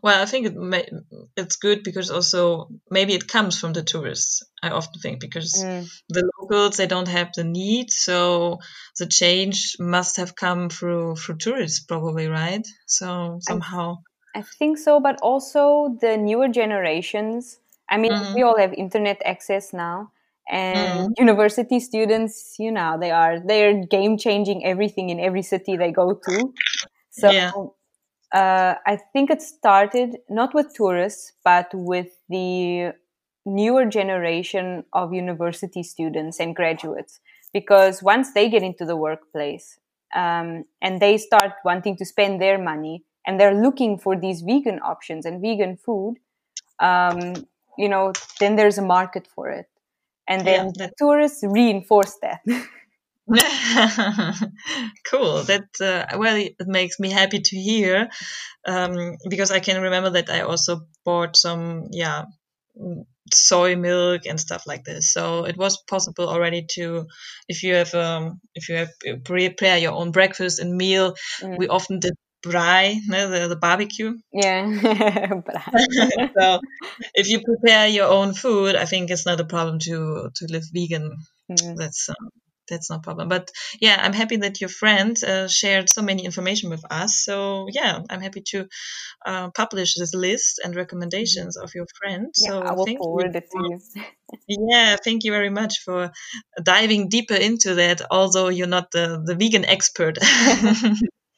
[0.01, 0.89] Well, I think it may,
[1.38, 4.43] it's good because also maybe it comes from the tourists.
[4.62, 5.89] I often think because mm.
[6.10, 8.60] the locals they don't have the need, so
[8.98, 12.66] the change must have come through through tourists, probably, right?
[12.86, 13.98] So somehow.
[14.36, 17.60] I, I think so, but also the newer generations.
[17.89, 18.34] I mean, mm-hmm.
[18.34, 20.12] we all have internet access now,
[20.50, 21.14] and mm.
[21.18, 26.14] university students, you know, they are they're game changing everything in every city they go
[26.14, 26.54] to.
[27.12, 27.32] So.
[27.32, 27.52] Yeah
[28.34, 32.93] uh, I think it started not with tourists, but with the
[33.48, 37.20] newer generation of university students and graduates.
[37.54, 39.80] Because once they get into the workplace
[40.14, 44.80] um, and they start wanting to spend their money and they're looking for these vegan
[44.82, 46.18] options and vegan food,
[46.80, 47.34] um,
[47.78, 49.68] you know, then there's a market for it.
[50.28, 52.41] And then yeah, the tourists reinforce that.
[55.10, 55.43] cool.
[55.43, 58.10] That uh, well, it makes me happy to hear
[58.66, 62.26] um, because I can remember that I also bought some yeah
[63.34, 65.12] soy milk and stuff like this.
[65.12, 67.08] So it was possible already to
[67.48, 71.16] if you have um, if you have uh, prepare your own breakfast and meal.
[71.42, 71.58] Mm.
[71.58, 72.14] We often did
[72.46, 74.18] braai, no, the, the barbecue.
[74.32, 74.68] Yeah.
[76.40, 76.60] so
[77.14, 80.66] if you prepare your own food, I think it's not a problem to to live
[80.74, 81.18] vegan.
[81.52, 81.76] Mm.
[81.76, 82.30] That's um,
[82.68, 83.30] that's no problem.
[83.30, 87.24] But yeah, I'm happy that your friend uh, shared so many information with us.
[87.24, 88.68] So yeah, I'm happy to
[89.26, 92.34] uh, publish this list and recommendations of your friend.
[92.38, 93.80] Yeah, so I will forward it to you.
[94.70, 96.11] yeah, thank you very much for
[96.61, 98.01] diving deeper into that.
[98.11, 100.18] Although you're not the the vegan expert.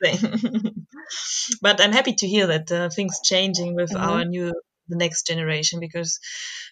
[1.61, 4.09] but I'm happy to hear that uh, things changing with mm-hmm.
[4.09, 4.53] our new
[4.89, 6.19] the next generation because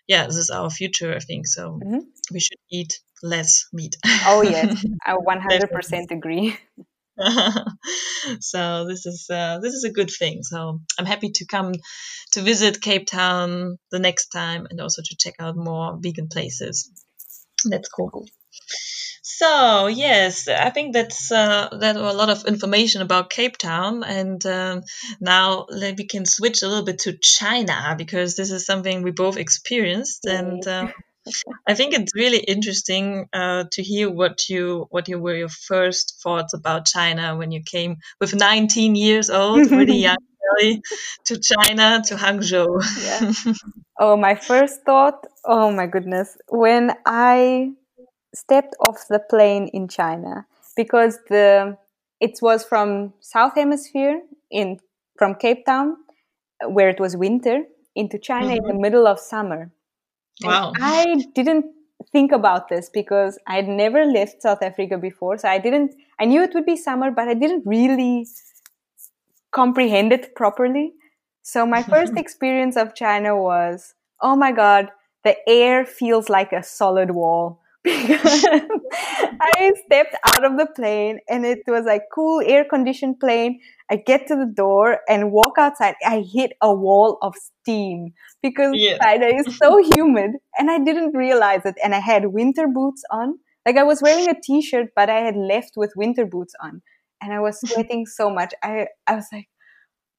[0.08, 2.00] yeah this is our future i think so mm-hmm.
[2.32, 3.96] we should eat less meat.
[4.26, 4.86] Oh yes.
[5.06, 6.58] I 100% agree.
[8.42, 10.44] So this is uh, this is a good thing.
[10.44, 11.74] So i'm happy to come
[12.34, 16.92] to visit cape town the next time and also to check out more vegan places.
[17.66, 18.26] That's cool.
[19.30, 24.44] So yes, I think that's uh, that a lot of information about Cape Town, and
[24.46, 24.82] um,
[25.20, 29.38] now we can switch a little bit to China because this is something we both
[29.38, 30.92] experienced, and um,
[31.68, 36.20] I think it's really interesting uh, to hear what you what you were your first
[36.22, 40.18] thoughts about China when you came with 19 years old, really young.
[40.60, 40.82] Really,
[41.26, 42.68] to China, to Hangzhou.
[43.04, 43.54] yeah.
[44.00, 45.26] Oh, my first thought.
[45.44, 46.38] Oh my goodness.
[46.50, 47.72] When I
[48.34, 51.78] stepped off the plane in China because the
[52.20, 54.22] it was from South Hemisphere
[54.52, 54.80] in
[55.18, 55.98] from Cape Town
[56.66, 57.64] where it was winter
[57.96, 58.58] into China mm-hmm.
[58.58, 58.82] in the mm-hmm.
[58.82, 59.72] middle of summer.
[60.44, 60.74] Wow.
[60.76, 61.66] And I didn't
[62.12, 65.38] think about this because I had never left South Africa before.
[65.38, 68.28] So I didn't, I knew it would be summer, but I didn't really
[69.52, 70.94] comprehend it properly.
[71.42, 74.90] So my first experience of China was, oh my God,
[75.24, 78.46] the air feels like a solid wall because
[79.42, 83.60] I stepped out of the plane and it was like cool air conditioned plane.
[83.90, 85.96] I get to the door and walk outside.
[86.06, 88.98] I hit a wall of steam because yeah.
[88.98, 91.76] China is so humid and I didn't realize it.
[91.84, 93.40] And I had winter boots on.
[93.66, 96.82] Like I was wearing a t-shirt, but I had left with winter boots on
[97.22, 98.54] and I was sweating so much.
[98.64, 99.48] I, I was like,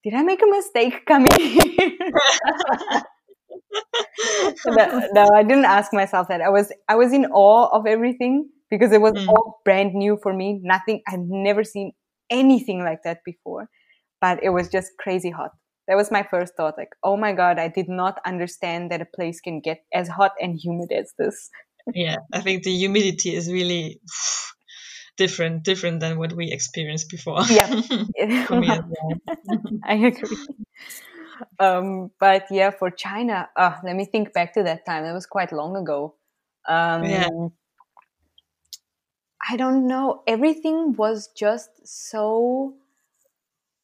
[0.03, 1.91] did I make a mistake coming here?
[5.13, 6.41] no, I didn't ask myself that.
[6.41, 9.27] I was I was in awe of everything because it was mm.
[9.27, 10.59] all brand new for me.
[10.63, 11.91] Nothing I'd never seen
[12.29, 13.69] anything like that before.
[14.21, 15.51] But it was just crazy hot.
[15.87, 16.75] That was my first thought.
[16.77, 20.33] Like, oh my god, I did not understand that a place can get as hot
[20.39, 21.49] and humid as this.
[21.93, 23.99] yeah, I think the humidity is really
[25.17, 27.41] different, different than what we experienced before.
[27.49, 27.67] Yeah,
[29.83, 30.37] I agree.
[31.59, 35.03] Um, but yeah, for China, uh, let me think back to that time.
[35.03, 36.15] That was quite long ago.
[36.67, 37.27] Um, yeah.
[39.49, 40.21] I don't know.
[40.27, 42.75] Everything was just so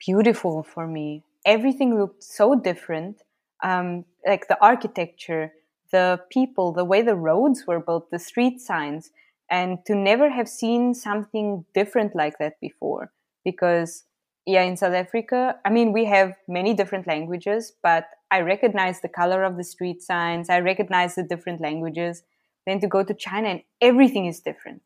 [0.06, 1.24] beautiful for me.
[1.44, 3.24] Everything looked so different.
[3.64, 5.54] Um, like the architecture,
[5.92, 9.10] the people, the way the roads were built, the street signs,
[9.50, 13.12] and to never have seen something different like that before.
[13.44, 14.04] Because
[14.46, 19.10] yeah, in South Africa, I mean, we have many different languages, but I recognize the
[19.10, 20.48] color of the street signs.
[20.52, 22.22] I recognize the different languages.
[22.68, 24.84] Then to go to China and everything is different.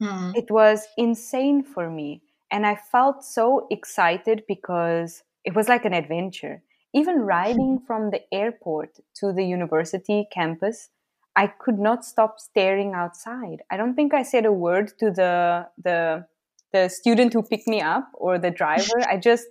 [0.00, 0.36] Mm.
[0.36, 2.22] It was insane for me.
[2.50, 6.62] And I felt so excited because it was like an adventure.
[6.92, 10.90] Even riding from the airport to the university campus,
[11.36, 13.62] I could not stop staring outside.
[13.70, 16.26] I don't think I said a word to the the
[16.72, 19.00] the student who picked me up or the driver.
[19.08, 19.46] I just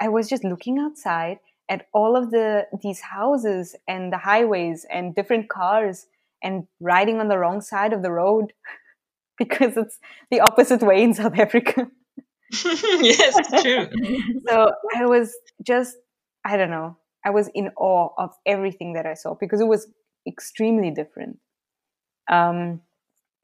[0.00, 1.38] I was just looking outside
[1.68, 6.06] at all of the these houses and the highways and different cars
[6.42, 8.52] and riding on the wrong side of the road
[9.38, 9.98] because it's
[10.30, 11.88] the opposite way in South Africa.
[12.64, 13.88] yes, true.
[14.48, 15.96] so I was just
[16.44, 16.96] I don't know.
[17.24, 19.88] I was in awe of everything that I saw because it was
[20.26, 21.38] extremely different.
[22.30, 22.80] Um,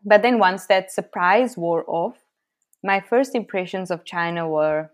[0.05, 2.17] but then once that surprise wore off,
[2.83, 4.91] my first impressions of China were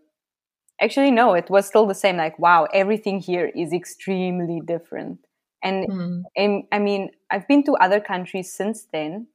[0.81, 2.17] actually no, it was still the same.
[2.17, 5.19] Like, wow, everything here is extremely different.
[5.63, 6.23] And, mm.
[6.37, 9.27] and I mean, I've been to other countries since then,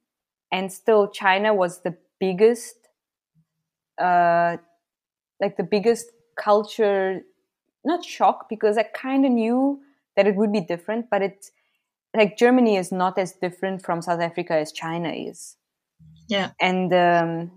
[0.52, 2.76] and still China was the biggest,
[4.00, 4.56] uh,
[5.40, 6.06] like the biggest
[6.38, 7.22] culture,
[7.84, 9.80] not shock because I kind of knew
[10.16, 11.50] that it would be different, but it's
[12.14, 15.56] like Germany is not as different from South Africa as China is.
[16.28, 16.50] Yeah.
[16.60, 17.50] And um,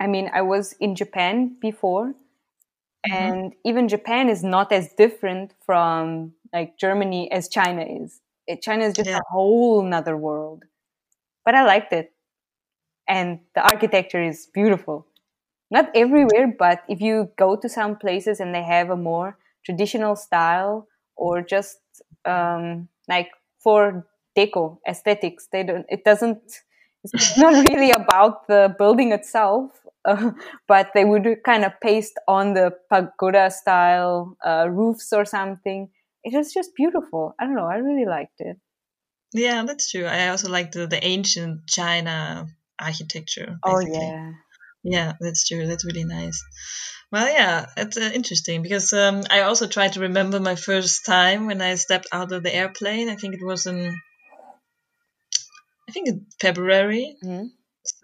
[0.00, 3.12] I mean, I was in Japan before, mm-hmm.
[3.12, 8.20] and even Japan is not as different from like Germany as China is.
[8.62, 9.18] China is just yeah.
[9.18, 10.64] a whole nother world.
[11.44, 12.12] But I liked it.
[13.10, 15.06] And the architecture is beautiful.
[15.70, 20.14] Not everywhere, but if you go to some places and they have a more traditional
[20.16, 20.86] style
[21.16, 21.78] or just
[22.24, 23.28] um, like
[23.62, 24.06] for
[24.36, 25.48] deco aesthetics.
[25.52, 25.86] They don't.
[25.88, 26.40] It doesn't.
[27.04, 29.72] It's not really about the building itself,
[30.04, 30.32] uh,
[30.68, 35.88] but they would kind of paste on the pagoda style uh, roofs or something.
[36.22, 37.34] It was just beautiful.
[37.38, 37.66] I don't know.
[37.66, 38.56] I really liked it.
[39.32, 40.04] Yeah, that's true.
[40.06, 42.48] I also like the, the ancient China
[42.80, 43.58] architecture.
[43.62, 43.98] Oh, basically.
[43.98, 44.32] Oh yeah.
[44.82, 45.66] Yeah, that's true.
[45.66, 46.42] That's really nice.
[47.12, 51.46] Well, yeah, it's uh, interesting because um, I also tried to remember my first time
[51.46, 53.08] when I stepped out of the airplane.
[53.08, 53.94] I think it was in,
[55.88, 57.16] I think in February.
[57.22, 57.46] Mm-hmm.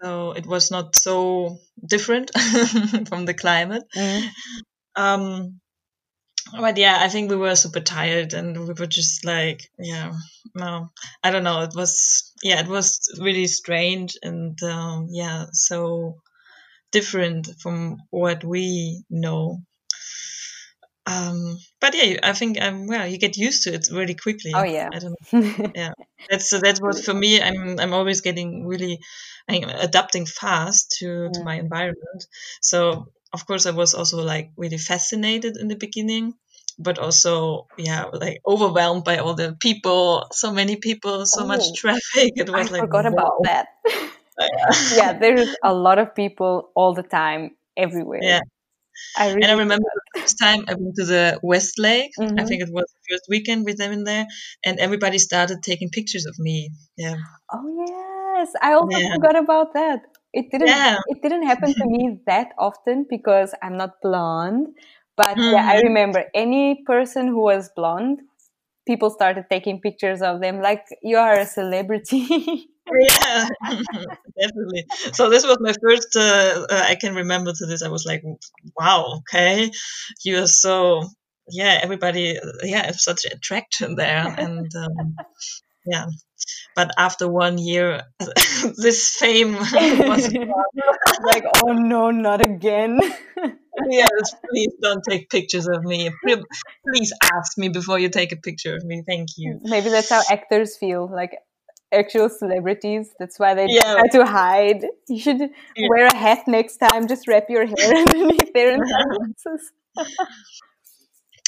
[0.01, 2.31] So it was not so different
[3.07, 3.83] from the climate.
[3.95, 4.27] Mm-hmm.
[5.01, 5.59] Um,
[6.51, 10.13] but yeah, I think we were super tired and we were just like, yeah,
[10.55, 10.89] no,
[11.23, 11.61] I don't know.
[11.61, 16.21] It was, yeah, it was really strange and um, yeah, so
[16.91, 19.61] different from what we know.
[21.05, 24.51] Um, but yeah, I think um, well, you get used to it really quickly.
[24.53, 25.71] Oh yeah, I don't know.
[25.75, 25.93] yeah,
[26.29, 27.41] that's so that's what for me.
[27.41, 28.99] I'm I'm always getting really
[29.47, 31.29] I'm adapting fast to yeah.
[31.31, 32.25] to my environment.
[32.61, 36.33] So of course, I was also like really fascinated in the beginning,
[36.79, 41.73] but also yeah, like overwhelmed by all the people, so many people, so oh, much
[41.75, 42.33] traffic.
[42.35, 43.11] It was I like forgot wow.
[43.11, 43.67] about that.
[44.95, 48.19] yeah, there is a lot of people all the time, everywhere.
[48.21, 48.41] Yeah.
[49.15, 52.11] I really and I remember the first time I went to the West Lake.
[52.19, 52.39] Mm-hmm.
[52.39, 54.25] I think it was the first weekend with them in there,
[54.65, 56.71] and everybody started taking pictures of me.
[56.97, 57.17] Yeah.
[57.53, 59.13] Oh yes, I also yeah.
[59.13, 60.01] forgot about that.
[60.33, 60.67] It didn't.
[60.67, 60.97] Yeah.
[61.07, 64.75] It didn't happen to me that often because I'm not blonde.
[65.15, 65.53] But mm-hmm.
[65.53, 65.87] yeah, I mm-hmm.
[65.87, 68.19] remember any person who was blonde,
[68.85, 72.25] people started taking pictures of them like you are a celebrity.
[73.09, 73.49] yeah,
[74.39, 74.85] definitely.
[75.13, 76.15] So this was my first.
[76.15, 77.83] Uh, uh, I can remember to this.
[77.83, 78.23] I was like,
[78.79, 79.71] "Wow, okay,
[80.23, 81.03] you are so."
[81.49, 82.37] Yeah, everybody.
[82.63, 85.15] Yeah, such attraction there, and um,
[85.85, 86.05] yeah.
[86.77, 88.03] But after one year,
[88.77, 90.31] this fame was
[91.23, 92.99] like, "Oh no, not again."
[93.89, 96.11] yes, please don't take pictures of me.
[96.23, 99.01] Please ask me before you take a picture of me.
[99.07, 99.59] Thank you.
[99.63, 101.09] Maybe that's how actors feel.
[101.11, 101.31] Like
[101.91, 103.09] actual celebrities.
[103.17, 103.95] That's why they yeah.
[103.95, 104.85] try to hide.
[105.09, 105.39] You should
[105.75, 105.87] yeah.
[105.89, 107.07] wear a hat next time.
[107.07, 109.71] Just wrap your hair underneath there and sunglasses.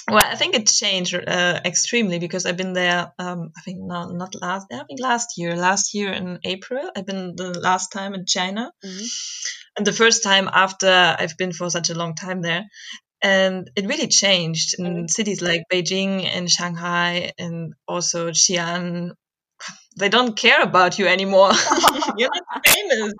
[0.09, 3.13] Well, I think it changed uh, extremely because I've been there.
[3.19, 4.67] Um, I think not not last.
[4.71, 5.55] I think last year.
[5.55, 9.05] Last year in April, I've been the last time in China, mm-hmm.
[9.77, 12.65] and the first time after I've been for such a long time there.
[13.21, 15.07] And it really changed in mm-hmm.
[15.07, 19.11] cities like Beijing and Shanghai and also Xi'an,
[19.97, 21.51] they don't care about you anymore.
[22.19, 23.13] You're not famous.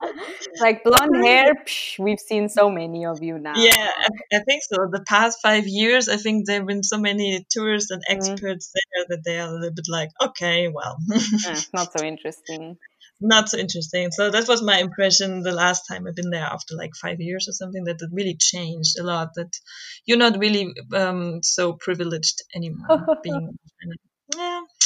[0.60, 3.54] like blonde hair, psh, we've seen so many of you now.
[3.56, 4.88] Yeah, I, I, think so.
[4.90, 8.32] The past five years, I think there have been so many tourists and mm-hmm.
[8.32, 8.72] experts mm.
[8.72, 10.98] there that they are a little bit like, okay, well,
[11.74, 12.78] not so interesting.
[13.20, 14.12] Not so interesting.
[14.12, 17.48] So that was my impression the last time I've been there after like five years
[17.48, 17.84] or something.
[17.84, 19.34] That it really changed a lot.
[19.34, 19.58] That
[20.04, 23.58] you're not really um, so privileged anymore being.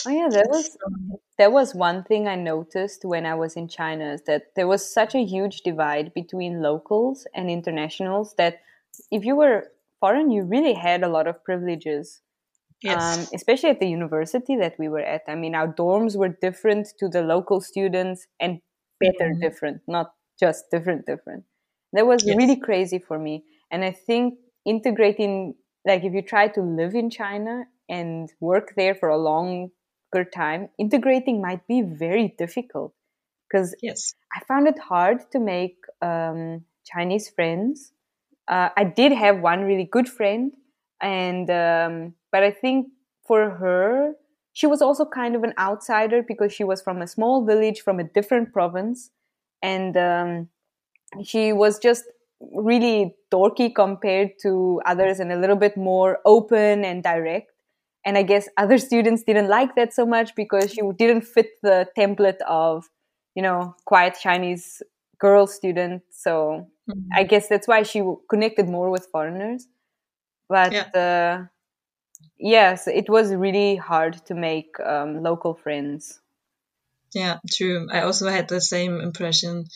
[0.06, 0.76] Oh yeah, there was
[1.38, 4.92] there was one thing I noticed when I was in China is that there was
[4.92, 8.60] such a huge divide between locals and internationals that
[9.10, 9.68] if you were
[10.00, 12.20] foreign, you really had a lot of privileges.
[12.82, 13.00] Yes.
[13.00, 15.22] Um, especially at the university that we were at.
[15.28, 18.60] I mean, our dorms were different to the local students and
[18.98, 19.40] better mm-hmm.
[19.40, 21.44] different, not just different, different.
[21.92, 22.36] That was yes.
[22.36, 23.44] really crazy for me.
[23.70, 24.34] And I think
[24.64, 25.54] integrating,
[25.86, 29.18] like, if you try to live in China and work there for a
[30.12, 32.94] longer time, integrating might be very difficult
[33.48, 34.14] because yes.
[34.34, 37.92] I found it hard to make um, Chinese friends.
[38.48, 40.52] Uh, I did have one really good friend,
[41.00, 42.88] and um, but I think
[43.26, 44.14] for her,
[44.52, 48.00] she was also kind of an outsider because she was from a small village from
[48.00, 49.10] a different province,
[49.62, 50.48] and um,
[51.22, 52.04] she was just
[52.52, 57.51] really dorky compared to others and a little bit more open and direct.
[58.04, 61.86] And I guess other students didn't like that so much because she didn't fit the
[61.96, 62.88] template of,
[63.34, 64.82] you know, quiet Chinese
[65.18, 66.02] girl student.
[66.10, 67.08] So mm-hmm.
[67.14, 69.66] I guess that's why she connected more with foreigners.
[70.48, 70.88] But yeah.
[71.00, 71.46] uh,
[72.38, 76.20] yes, it was really hard to make um, local friends.
[77.14, 77.88] Yeah, true.
[77.92, 79.66] I also had the same impression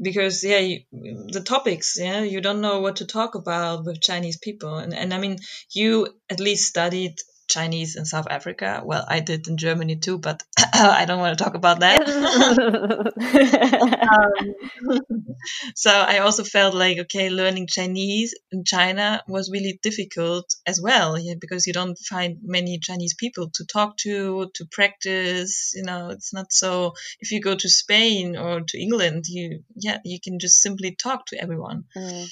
[0.00, 4.36] because yeah you, the topics yeah you don't know what to talk about with chinese
[4.36, 5.38] people and, and i mean
[5.70, 7.14] you at least studied
[7.54, 8.82] Chinese in South Africa.
[8.84, 10.42] Well, I did in Germany too, but
[10.74, 12.08] I don't want to talk about that.
[14.16, 15.36] um,
[15.76, 21.18] so I also felt like, okay, learning Chinese in China was really difficult as well,
[21.18, 25.72] yeah, because you don't find many Chinese people to talk to, to practice.
[25.76, 26.94] You know, it's not so.
[27.20, 31.26] If you go to Spain or to England, you yeah, you can just simply talk
[31.26, 31.84] to everyone.
[31.96, 32.28] Mm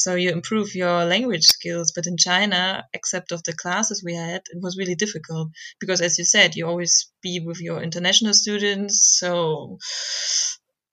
[0.00, 4.42] so you improve your language skills but in china except of the classes we had
[4.50, 5.48] it was really difficult
[5.80, 9.78] because as you said you always be with your international students so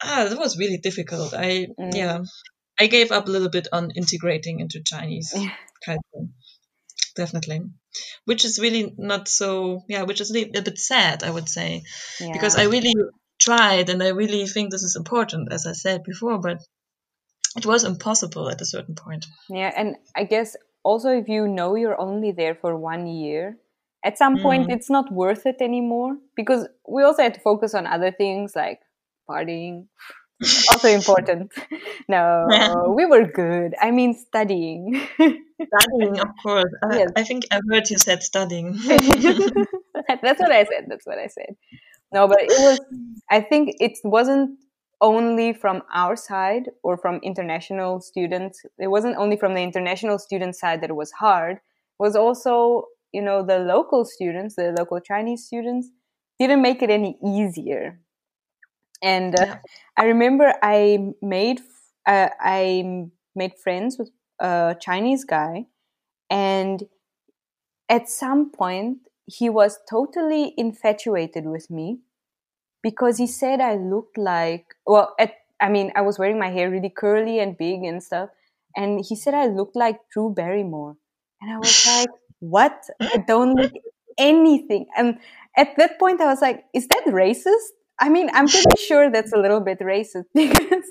[0.03, 1.95] ah that was really difficult i mm.
[1.95, 2.19] yeah
[2.79, 5.51] i gave up a little bit on integrating into chinese yeah.
[5.85, 6.27] culture
[7.15, 7.61] definitely
[8.25, 11.83] which is really not so yeah which is a bit sad i would say
[12.19, 12.31] yeah.
[12.33, 12.93] because i really
[13.39, 16.61] tried and i really think this is important as i said before but
[17.55, 19.25] it was impossible at a certain point.
[19.49, 23.57] Yeah, and I guess also if you know you're only there for one year,
[24.03, 24.73] at some point mm.
[24.73, 28.81] it's not worth it anymore because we also had to focus on other things like
[29.29, 29.87] partying.
[30.71, 31.51] also important.
[32.07, 33.73] No, we were good.
[33.81, 35.01] I mean, studying.
[35.15, 36.71] studying, of course.
[36.91, 37.09] Yes.
[37.15, 38.73] I, I think I heard you said studying.
[38.73, 40.85] That's what I said.
[40.87, 41.55] That's what I said.
[42.13, 42.79] No, but it was.
[43.31, 44.59] I think it wasn't
[45.01, 48.63] only from our side or from international students.
[48.79, 51.57] It wasn't only from the international student side that it was hard.
[51.57, 55.89] It was also, you know, the local students, the local Chinese students,
[56.39, 57.99] didn't make it any easier.
[59.01, 59.57] And uh,
[59.97, 61.61] I remember I made
[62.05, 65.65] uh, I made friends with a Chinese guy,
[66.29, 66.83] and
[67.89, 71.99] at some point he was totally infatuated with me
[72.85, 76.69] because he said I looked like well at I mean I was wearing my hair
[76.69, 78.29] really curly and big and stuff
[78.75, 80.95] and he said I looked like Drew Barrymore.
[81.41, 82.85] And I was like what?
[83.01, 83.73] I don't look
[84.19, 84.85] anything.
[84.95, 85.17] And
[85.57, 87.73] at that point I was like is that racist?
[87.99, 90.85] I mean I'm pretty sure that's a little bit racist because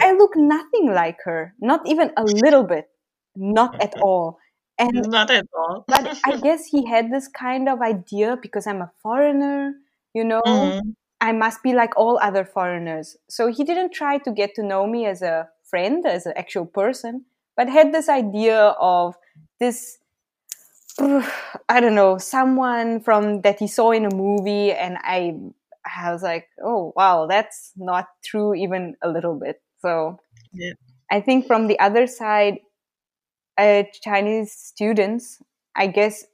[0.00, 2.86] I look nothing like her not even a little bit
[3.34, 4.38] not at all.
[4.78, 5.84] And not at all.
[5.88, 9.74] but I guess he had this kind of idea because I'm a foreigner
[10.14, 10.90] you know mm-hmm.
[11.20, 14.86] i must be like all other foreigners so he didn't try to get to know
[14.86, 17.24] me as a friend as an actual person
[17.56, 19.14] but had this idea of
[19.60, 19.98] this
[21.00, 25.34] i don't know someone from that he saw in a movie and i
[25.98, 30.18] i was like oh wow that's not true even a little bit so
[30.52, 30.72] yeah.
[31.10, 32.58] i think from the other side
[33.58, 35.42] uh, chinese students
[35.76, 36.24] i guess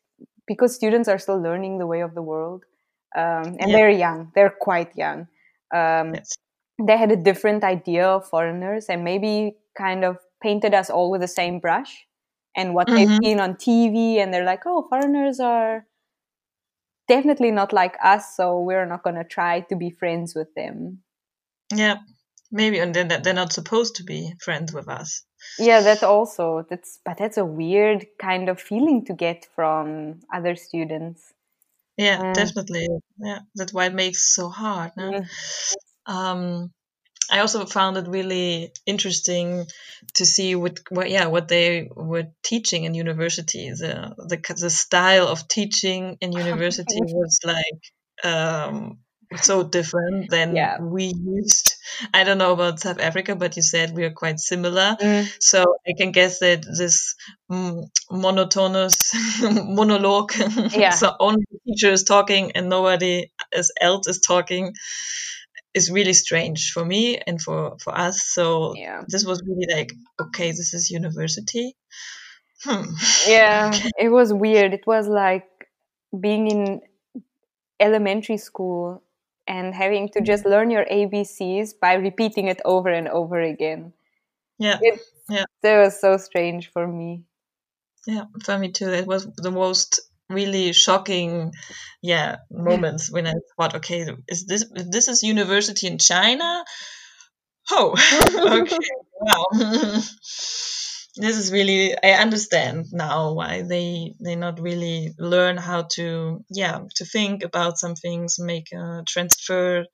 [0.46, 2.64] because students are still learning the way of the world
[3.16, 3.76] um, and yeah.
[3.76, 5.20] they're young they're quite young
[5.74, 6.36] um, yes.
[6.84, 11.20] they had a different idea of foreigners and maybe kind of painted us all with
[11.20, 12.06] the same brush
[12.56, 12.96] and what mm-hmm.
[12.96, 15.86] they've seen on tv and they're like oh foreigners are
[17.08, 20.98] definitely not like us so we're not going to try to be friends with them
[21.74, 21.96] yeah
[22.52, 25.24] maybe and then they're not supposed to be friends with us
[25.58, 30.54] yeah that's also that's but that's a weird kind of feeling to get from other
[30.54, 31.32] students
[32.00, 32.34] yeah, mm.
[32.34, 32.88] definitely.
[33.18, 34.92] Yeah, that's why it makes so hard.
[34.96, 35.22] No?
[36.06, 36.72] Um,
[37.30, 39.66] I also found it really interesting
[40.14, 43.70] to see what, what, yeah, what they were teaching in university.
[43.70, 47.82] The the the style of teaching in university was like
[48.24, 48.98] um,
[49.36, 50.80] so different than yeah.
[50.80, 51.69] we used
[52.14, 54.96] I don't know about South Africa, but you said we are quite similar.
[55.00, 55.28] Mm.
[55.40, 57.14] So I can guess that this
[57.50, 60.32] mm, monotonous monologue,
[60.72, 60.90] yeah.
[60.90, 63.30] so only the teacher is talking and nobody
[63.80, 64.72] else is talking,
[65.74, 68.22] is really strange for me and for for us.
[68.24, 69.02] So yeah.
[69.06, 71.76] this was really like, okay, this is university.
[72.62, 72.84] Hmm.
[73.26, 73.90] Yeah, okay.
[73.98, 74.74] it was weird.
[74.74, 75.48] It was like
[76.18, 76.80] being in
[77.78, 79.02] elementary school
[79.46, 83.92] and having to just learn your ABCs by repeating it over and over again.
[84.58, 84.78] Yeah.
[84.80, 85.44] It, yeah.
[85.62, 87.24] That was so strange for me.
[88.06, 88.90] Yeah, for me too.
[88.90, 91.52] It was the most really shocking
[92.02, 96.64] yeah moments when I thought, okay, is this this is university in China?
[97.70, 97.94] Oh,
[98.62, 98.76] okay,
[99.20, 99.44] wow.
[101.16, 106.80] this is really i understand now why they they not really learn how to yeah
[106.94, 109.84] to think about some things make a transfer.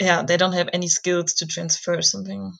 [0.00, 2.52] Yeah they don't have any skills to transfer something.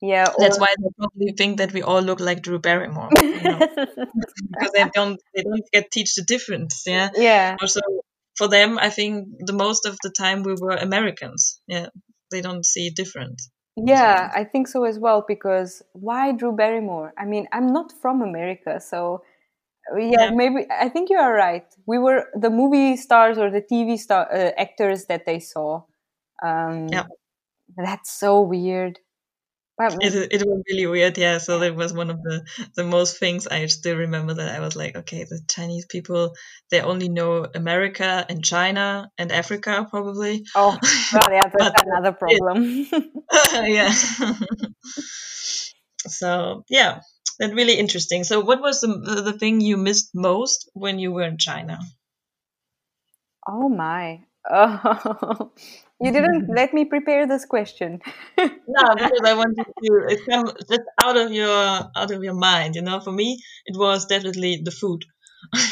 [0.00, 3.58] Yeah that's why they probably think that we all look like drew barrymore you know?
[4.50, 7.10] because they don't they don't get teach the difference yeah?
[7.14, 7.56] Yeah.
[7.60, 7.80] Also
[8.36, 11.88] for them i think the most of the time we were americans yeah?
[12.30, 17.12] They don't see difference yeah, I think so as well because why Drew Barrymore?
[17.18, 19.22] I mean, I'm not from America, so
[19.92, 20.30] uh, yeah, yeah.
[20.30, 21.66] maybe I think you are right.
[21.86, 25.82] We were the movie stars or the TV star uh, actors that they saw.
[26.42, 27.04] Um, yeah,
[27.76, 29.00] that's so weird.
[29.76, 31.38] But it, it was really weird, yeah.
[31.38, 32.46] So that was one of the
[32.76, 36.34] the most things I still remember that I was like, okay, the Chinese people
[36.70, 40.44] they only know America and China and Africa probably.
[40.54, 40.78] Oh,
[41.12, 42.86] well, yeah, that's another problem.
[43.52, 43.92] yeah.
[46.06, 47.00] so yeah,
[47.40, 48.22] that's really interesting.
[48.22, 51.80] So what was the the thing you missed most when you were in China?
[53.48, 54.20] Oh my.
[54.48, 55.50] Oh,
[56.00, 56.56] you didn't mm.
[56.56, 58.00] let me prepare this question.
[58.38, 62.74] no, because I wanted to come just out of your out of your mind.
[62.74, 65.04] You know, for me, it was definitely the food.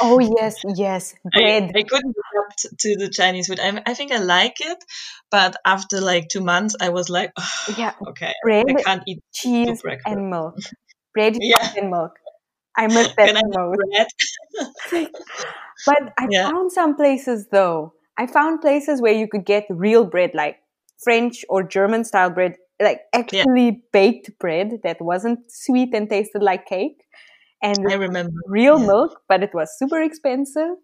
[0.00, 1.72] oh yes, yes, bread.
[1.74, 3.60] I, I couldn't adapt to the Chinese food.
[3.60, 4.78] I, I think I like it,
[5.30, 9.22] but after like two months, I was like, oh, yeah, okay, bread, I can't eat
[9.32, 10.56] cheese and milk.
[11.14, 11.74] Bread, yeah.
[11.76, 12.12] and milk.
[12.74, 15.12] I miss that most.
[15.84, 16.50] but I yeah.
[16.50, 20.58] found some places though I found places where you could get real bread, like
[21.02, 23.80] French or German style bread, like actually yeah.
[23.92, 27.04] baked bread that wasn't sweet and tasted like cake.
[27.62, 28.86] And I remember real yeah.
[28.86, 30.76] milk, but it was super expensive,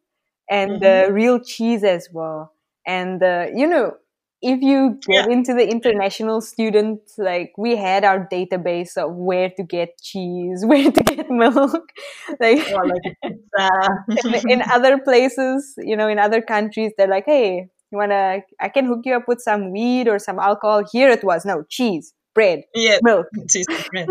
[0.49, 1.11] and mm-hmm.
[1.11, 2.53] uh, real cheese as well.
[2.87, 3.95] And uh, you know,
[4.41, 5.33] if you get yeah.
[5.33, 10.91] into the international students, like we had our database of where to get cheese, where
[10.91, 11.93] to get milk,
[12.41, 17.69] like, oh, like in, in, other places, you know, in other countries, they're like, hey,
[17.91, 18.41] you wanna?
[18.61, 20.85] I can hook you up with some weed or some alcohol.
[20.93, 24.09] Here it was no cheese, bread, yeah, milk, cheese, bread.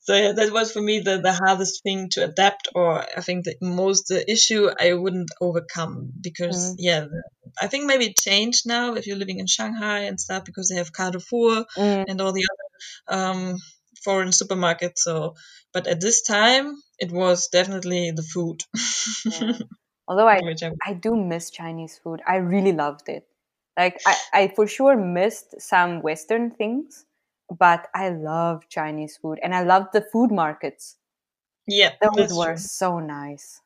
[0.00, 3.44] so yeah, that was for me the, the hardest thing to adapt, or I think
[3.44, 6.76] the most the issue I wouldn't overcome because mm.
[6.78, 7.06] yeah,
[7.60, 10.76] I think maybe it changed now if you're living in Shanghai and stuff because they
[10.76, 12.04] have Carrefour mm.
[12.08, 13.56] and all the other um,
[14.04, 14.98] foreign supermarkets.
[14.98, 15.34] So,
[15.72, 18.62] but at this time, it was definitely the food.
[19.24, 19.58] yeah.
[20.08, 20.40] Although I,
[20.86, 23.26] I do miss Chinese food, I really loved it.
[23.76, 27.04] Like I, I for sure missed some Western things,
[27.50, 30.96] but I love Chinese food and I love the food markets.
[31.66, 32.56] Yeah, those were true.
[32.56, 33.60] so nice.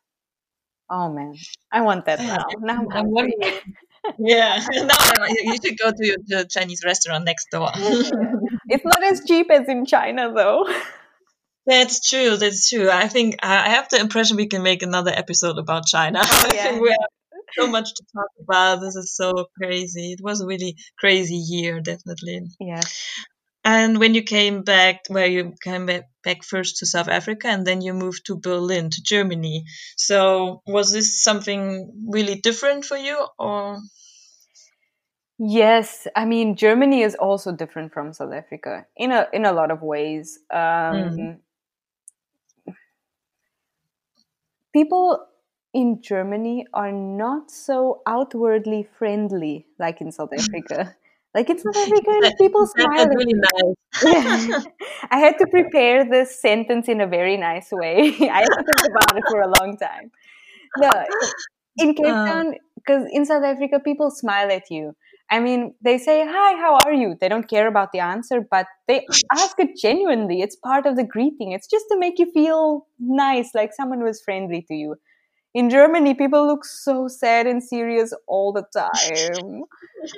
[0.89, 1.37] Oh man,
[1.71, 2.45] I want that now.
[2.59, 3.31] Now I'm, I'm
[4.19, 7.71] yeah, no, you should go to the Chinese restaurant next door.
[7.75, 10.67] it's not as cheap as in China, though.
[11.67, 12.37] That's true.
[12.37, 12.91] That's true.
[12.91, 16.21] I think I have the impression we can make another episode about China.
[16.23, 16.97] Oh, yeah.
[17.59, 18.81] I think we have so much to talk about.
[18.81, 20.13] This is so crazy.
[20.13, 22.43] It was a really crazy year, definitely.
[22.61, 22.81] Yeah.
[23.65, 27.67] And when you came back, where you came back, back first to South Africa and
[27.67, 29.65] then you moved to Berlin, to Germany.
[29.97, 33.79] So was this something really different for you or?
[35.39, 39.71] Yes, I mean Germany is also different from South Africa in a in a lot
[39.71, 40.39] of ways.
[40.51, 41.39] Um, mm.
[44.73, 45.27] People
[45.73, 50.97] in Germany are not so outwardly friendly like in South Africa.
[51.35, 52.33] Like it's not very good.
[52.39, 53.07] People smile.
[53.07, 54.03] really nice.
[54.05, 54.61] yeah.
[55.11, 58.15] I had to prepare this sentence in a very nice way.
[58.21, 60.11] I had to think about it for a long time.
[60.77, 60.91] No,
[61.77, 62.27] in Cape uh.
[62.27, 64.97] Town, because in South Africa, people smile at you.
[65.31, 67.17] I mean, they say, Hi, how are you?
[67.21, 70.41] They don't care about the answer, but they ask it genuinely.
[70.41, 71.53] It's part of the greeting.
[71.53, 74.97] It's just to make you feel nice, like someone was friendly to you.
[75.55, 79.65] In Germany, people look so sad and serious all the time.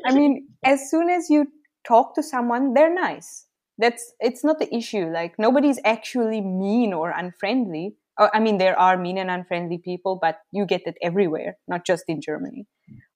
[0.04, 1.46] I mean, as soon as you
[1.86, 3.46] talk to someone, they're nice.
[3.78, 5.06] That's it's not the issue.
[5.06, 7.96] Like nobody's actually mean or unfriendly.
[8.18, 12.04] I mean, there are mean and unfriendly people, but you get it everywhere, not just
[12.08, 12.66] in Germany.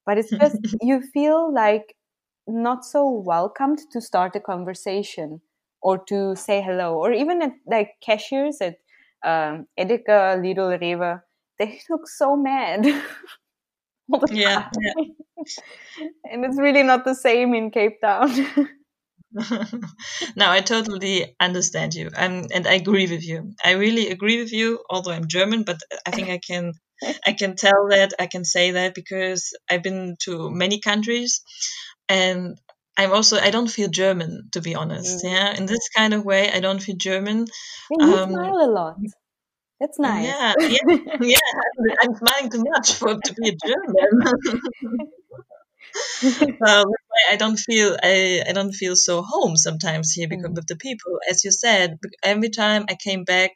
[0.06, 1.94] But it's just you feel like
[2.46, 5.42] not so welcomed to start a conversation
[5.82, 8.76] or to say hello, or even at like cashiers at
[9.24, 11.20] um, Edeka, Lidl, Rewe,
[11.58, 12.84] they look so mad.
[14.30, 14.92] yeah, yeah.
[16.24, 18.30] and it's really not the same in Cape Town.
[20.36, 23.52] no, I totally understand you, and and I agree with you.
[23.62, 24.82] I really agree with you.
[24.88, 26.72] Although I'm German, but I think I can
[27.26, 31.42] I can tell that I can say that because I've been to many countries,
[32.08, 32.58] and
[32.96, 35.24] I'm also I don't feel German to be honest.
[35.24, 35.32] Mm.
[35.32, 37.46] Yeah, in this kind of way, I don't feel German.
[37.90, 38.96] Yeah, you um, smile a lot.
[39.80, 40.26] That's nice.
[40.26, 41.38] Yeah, yeah, yeah.
[42.02, 44.60] I'm smiling too much for to be a German.
[46.66, 46.86] um,
[47.30, 50.58] I don't feel I, I don't feel so home sometimes here because mm.
[50.58, 51.18] of the people.
[51.28, 53.52] As you said, every time I came back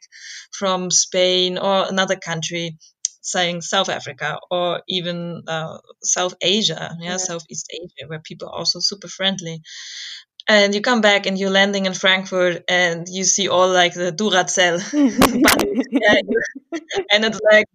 [0.51, 2.77] from Spain or another country,
[3.21, 8.57] saying South Africa or even uh, South Asia, yeah, yeah, Southeast Asia, where people are
[8.57, 9.61] also super friendly.
[10.47, 14.11] And you come back and you're landing in Frankfurt and you see all like the
[14.11, 14.81] Duracell,
[17.11, 17.65] and it's like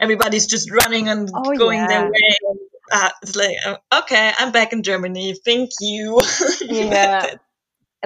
[0.00, 1.86] everybody's just running and oh, going yeah.
[1.86, 2.36] their way.
[2.92, 5.34] Uh, it's like uh, okay i'm back in germany.
[5.44, 6.20] Thank you.
[6.62, 7.34] Yeah.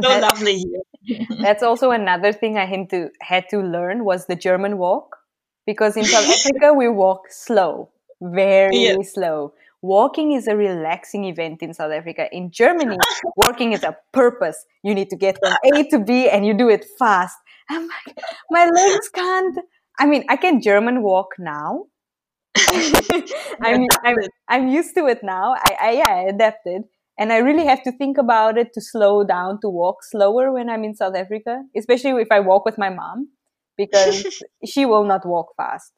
[0.03, 0.65] So that, lovely
[1.05, 1.25] here.
[1.41, 5.19] that's also another thing i had to had to learn was the german walk
[5.67, 7.91] because in south africa we walk slow
[8.21, 8.97] very yeah.
[9.03, 9.55] slow
[9.93, 12.97] walking is a relaxing event in south africa in germany
[13.37, 16.69] walking is a purpose you need to get from a to b and you do
[16.69, 17.37] it fast
[17.71, 18.19] i'm like
[18.51, 19.59] my legs can't
[19.99, 21.85] i mean i can german walk now
[23.61, 24.17] I'm, I'm,
[24.49, 25.55] I'm used to it now.
[25.55, 26.83] I, I, yeah, I adapted.
[27.19, 30.69] And I really have to think about it to slow down, to walk slower when
[30.69, 33.29] I'm in South Africa, especially if I walk with my mom,
[33.77, 34.25] because
[34.65, 35.93] she will not walk fast.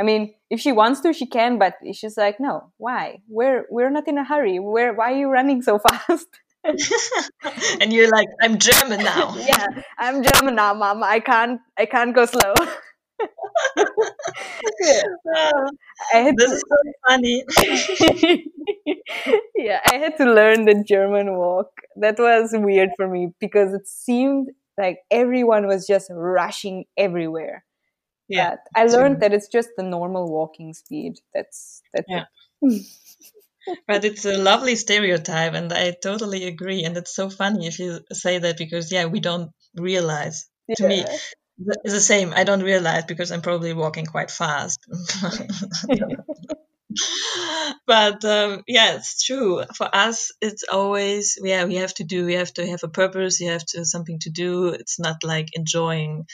[0.00, 3.20] I mean, if she wants to, she can, but she's like, no, why?
[3.28, 4.58] We're, we're not in a hurry.
[4.58, 6.26] Where, why are you running so fast?
[7.80, 9.36] and you're like, I'm German now.
[9.38, 9.66] yeah,
[9.98, 11.02] I'm German now, mom.
[11.02, 12.54] I can't, I can't go slow
[14.80, 15.02] yeah.
[16.12, 16.76] I this to, is so
[17.08, 17.44] funny.
[19.56, 21.70] yeah, I had to learn the German walk.
[21.96, 24.48] That was weird for me because it seemed
[24.78, 27.64] like everyone was just rushing everywhere.
[28.30, 29.20] Yeah, but I learned true.
[29.20, 31.18] that it's just the normal walking speed.
[31.34, 32.24] That's that's yeah.
[33.88, 36.84] but it's a lovely stereotype, and I totally agree.
[36.84, 40.48] And it's so funny if you say that because yeah, we don't realize.
[40.68, 40.74] Yeah.
[40.76, 41.04] To me,
[41.84, 42.32] it's the same.
[42.34, 44.78] I don't realize because I'm probably walking quite fast.
[47.86, 49.62] but um, yeah, it's true.
[49.76, 51.64] For us, it's always yeah.
[51.64, 52.26] We have to do.
[52.26, 53.40] We have to have a purpose.
[53.40, 54.68] You have to something to do.
[54.68, 56.26] It's not like enjoying.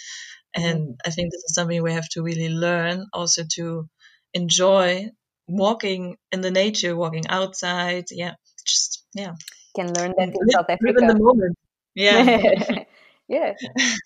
[0.55, 0.93] And mm-hmm.
[1.05, 3.89] I think this is something we have to really learn also to
[4.33, 5.11] enjoy
[5.47, 8.07] walking in the nature, walking outside.
[8.11, 8.35] Yeah,
[8.67, 9.35] just yeah.
[9.75, 11.01] Can learn that in South Africa.
[11.01, 11.57] in the moment.
[11.95, 12.85] Yeah.
[13.29, 13.55] yeah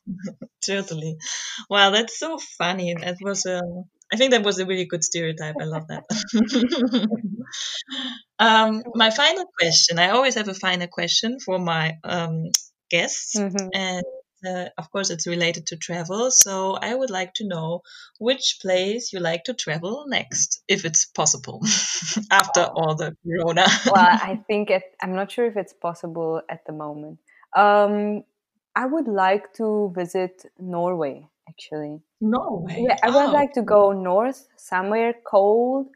[0.66, 1.18] totally
[1.68, 3.60] wow that's so funny that was a
[4.12, 5.54] I think that was a really good stereotype.
[5.60, 6.02] I love that.
[8.40, 10.00] um, my final question.
[10.00, 12.50] I always have a final question for my um,
[12.90, 13.68] guests, mm-hmm.
[13.72, 14.04] and
[14.46, 16.30] uh, of course, it's related to travel.
[16.30, 17.82] So I would like to know
[18.18, 21.60] which place you like to travel next, if it's possible,
[22.30, 23.66] after all the Corona.
[23.86, 27.18] well, I think it, I'm not sure if it's possible at the moment.
[27.56, 28.24] Um,
[28.74, 32.00] I would like to visit Norway actually.
[32.20, 32.86] Norway.
[32.88, 33.32] Yeah, I would oh.
[33.32, 35.88] like to go north, somewhere cold.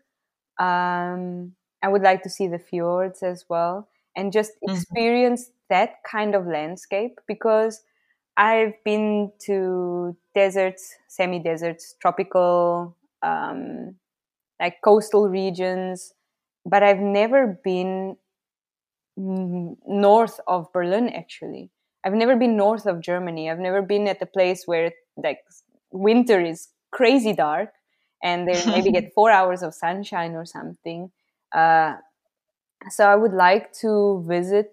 [0.58, 4.74] Um, I would like to see the fjords as well and just mm-hmm.
[4.74, 5.74] experience mm-hmm.
[5.74, 7.82] that kind of landscape because
[8.36, 13.96] I've been to deserts, semi deserts, tropical, um,
[14.60, 16.14] like coastal regions,
[16.66, 18.16] but I've never been
[19.16, 21.70] north of Berlin actually.
[22.04, 23.50] I've never been north of Germany.
[23.50, 25.40] I've never been at a place where like
[25.92, 27.70] winter is crazy dark
[28.22, 31.10] and they maybe get four hours of sunshine or something.
[31.52, 31.94] Uh,
[32.90, 34.72] so I would like to visit,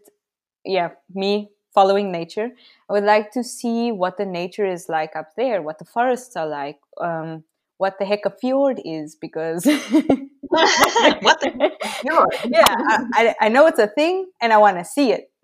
[0.65, 2.51] yeah, me following nature.
[2.89, 6.35] I would like to see what the nature is like up there, what the forests
[6.35, 7.43] are like, um,
[7.77, 9.65] what the heck a fjord is, because
[10.41, 12.35] what the fjord?
[12.49, 12.75] yeah,
[13.13, 15.31] I, I know it's a thing and I want to see it.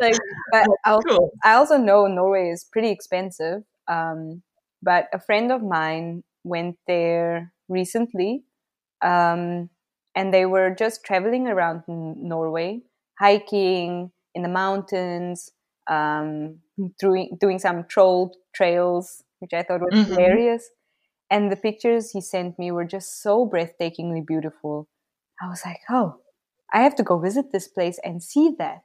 [0.00, 0.16] like,
[0.50, 1.30] but I also, cool.
[1.42, 3.62] I also know Norway is pretty expensive.
[3.88, 4.42] Um,
[4.82, 8.44] but a friend of mine went there recently.
[9.00, 9.70] Um,
[10.14, 12.82] and they were just traveling around Norway,
[13.18, 15.50] hiking in the mountains,
[15.88, 16.58] um,
[16.98, 20.12] doing, doing some troll trails, which I thought was mm-hmm.
[20.12, 20.68] hilarious.
[21.30, 24.88] And the pictures he sent me were just so breathtakingly beautiful.
[25.40, 26.16] I was like, oh,
[26.72, 28.82] I have to go visit this place and see that.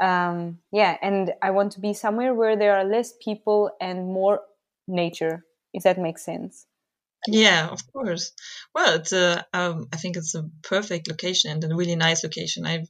[0.00, 4.40] Um, yeah, and I want to be somewhere where there are less people and more
[4.86, 6.66] nature, if that makes sense.
[7.26, 8.32] Yeah, of course.
[8.74, 12.66] Well, it's a, um, I think it's a perfect location and a really nice location.
[12.66, 12.84] I,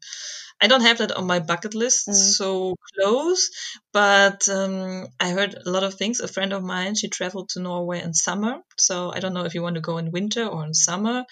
[0.60, 2.14] I don't have that on my bucket list mm.
[2.14, 3.50] so close,
[3.92, 6.20] but um, I heard a lot of things.
[6.20, 9.54] A friend of mine, she traveled to Norway in summer, so I don't know if
[9.54, 11.24] you want to go in winter or in summer,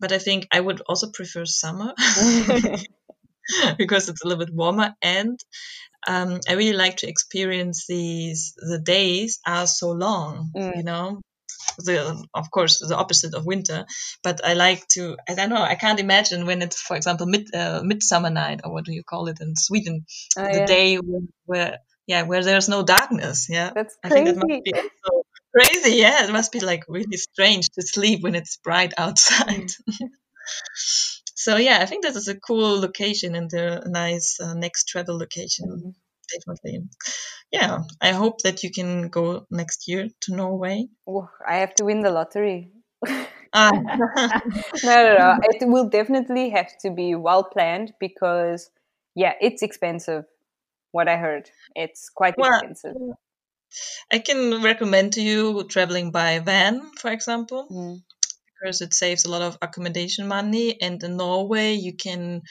[0.00, 1.94] but I think I would also prefer summer
[3.78, 5.38] because it's a little bit warmer and
[6.08, 8.54] um, I really like to experience these.
[8.56, 10.76] The days are so long, mm.
[10.76, 11.20] you know
[11.78, 13.84] the of course the opposite of winter
[14.22, 17.52] but i like to i don't know i can't imagine when it's for example mid
[17.54, 20.04] uh, midsummer night or what do you call it in sweden
[20.38, 20.66] oh, the yeah.
[20.66, 24.20] day where, where, yeah where there's no darkness yeah that's crazy.
[24.20, 24.72] i think that must be
[25.04, 25.22] so
[25.54, 30.08] crazy yeah it must be like really strange to sleep when it's bright outside mm.
[31.34, 35.18] so yeah i think this is a cool location and a nice uh, next travel
[35.18, 35.90] location mm-hmm
[36.32, 36.88] definitely.
[37.52, 40.88] Yeah, I hope that you can go next year to Norway.
[41.08, 42.72] Oh, I have to win the lottery.
[43.52, 43.70] Ah.
[44.82, 45.36] no, no, no.
[45.42, 48.70] It will definitely have to be well planned because,
[49.14, 50.24] yeah, it's expensive.
[50.92, 52.96] What I heard, it's quite well, expensive.
[54.12, 57.66] I can recommend to you traveling by van, for example.
[57.70, 58.02] Mm
[58.60, 60.80] because it saves a lot of accommodation money.
[60.80, 62.42] And in Norway, you can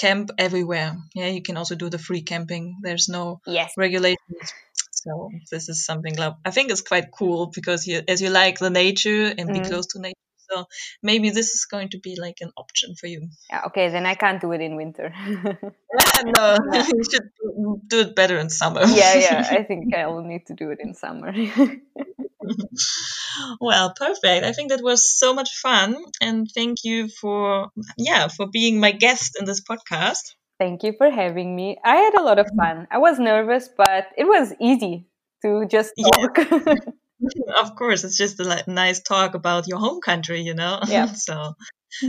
[0.00, 0.96] camp everywhere.
[1.14, 2.78] Yeah, you can also do the free camping.
[2.82, 3.74] There's no yes.
[3.76, 4.54] regulations.
[4.92, 8.70] So this is something I think it's quite cool because you, as you like the
[8.70, 9.54] nature and mm.
[9.54, 10.14] be close to nature.
[10.50, 10.66] So
[11.02, 13.28] maybe this is going to be like an option for you.
[13.50, 15.12] Yeah, okay, then I can't do it in winter.
[15.92, 16.56] Ah, no,
[16.94, 17.30] you should
[17.88, 18.82] do it better in summer.
[18.86, 21.32] yeah, yeah, I think I will need to do it in summer.
[23.60, 24.44] well, perfect.
[24.44, 28.92] I think that was so much fun, and thank you for yeah for being my
[28.92, 30.34] guest in this podcast.
[30.60, 31.78] Thank you for having me.
[31.84, 32.86] I had a lot of fun.
[32.90, 35.06] I was nervous, but it was easy
[35.42, 36.38] to just talk.
[36.38, 36.74] Yeah.
[37.56, 40.80] of course, it's just a nice talk about your home country, you know.
[40.88, 41.06] Yeah.
[41.06, 41.54] so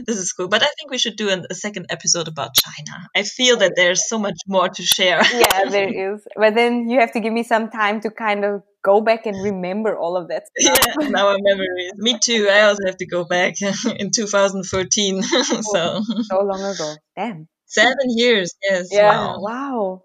[0.05, 0.47] this is cool.
[0.47, 3.07] But I think we should do an, a second episode about China.
[3.15, 5.21] I feel that there's so much more to share.
[5.33, 6.21] yeah, there is.
[6.35, 9.43] But then you have to give me some time to kind of go back and
[9.43, 10.79] remember all of that stuff.
[10.99, 11.93] Yeah, now our memories.
[11.97, 12.47] Me too.
[12.51, 15.23] I also have to go back in 2014.
[15.23, 16.95] so so long ago.
[17.15, 17.47] Damn.
[17.65, 18.53] Seven years.
[18.61, 18.87] Yes.
[18.91, 19.09] Yeah.
[19.09, 19.37] Wow.
[19.39, 20.03] wow.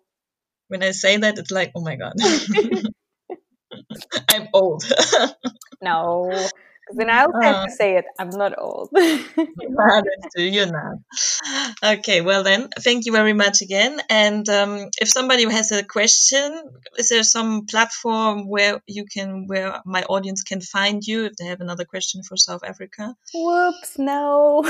[0.69, 2.15] When I say that, it's like, oh my god.
[4.29, 4.85] I'm old.
[5.83, 6.31] no,
[6.87, 7.69] because then I also uh, have to uh-huh.
[7.69, 8.05] say it.
[8.19, 8.91] I'm not old.
[10.37, 10.99] You're not.
[11.83, 14.01] Okay, well then, thank you very much again.
[14.09, 16.63] And um, if somebody has a question,
[16.97, 21.47] is there some platform where you can, where my audience can find you if they
[21.47, 23.17] have another question for South Africa?
[23.35, 24.63] Whoops, no.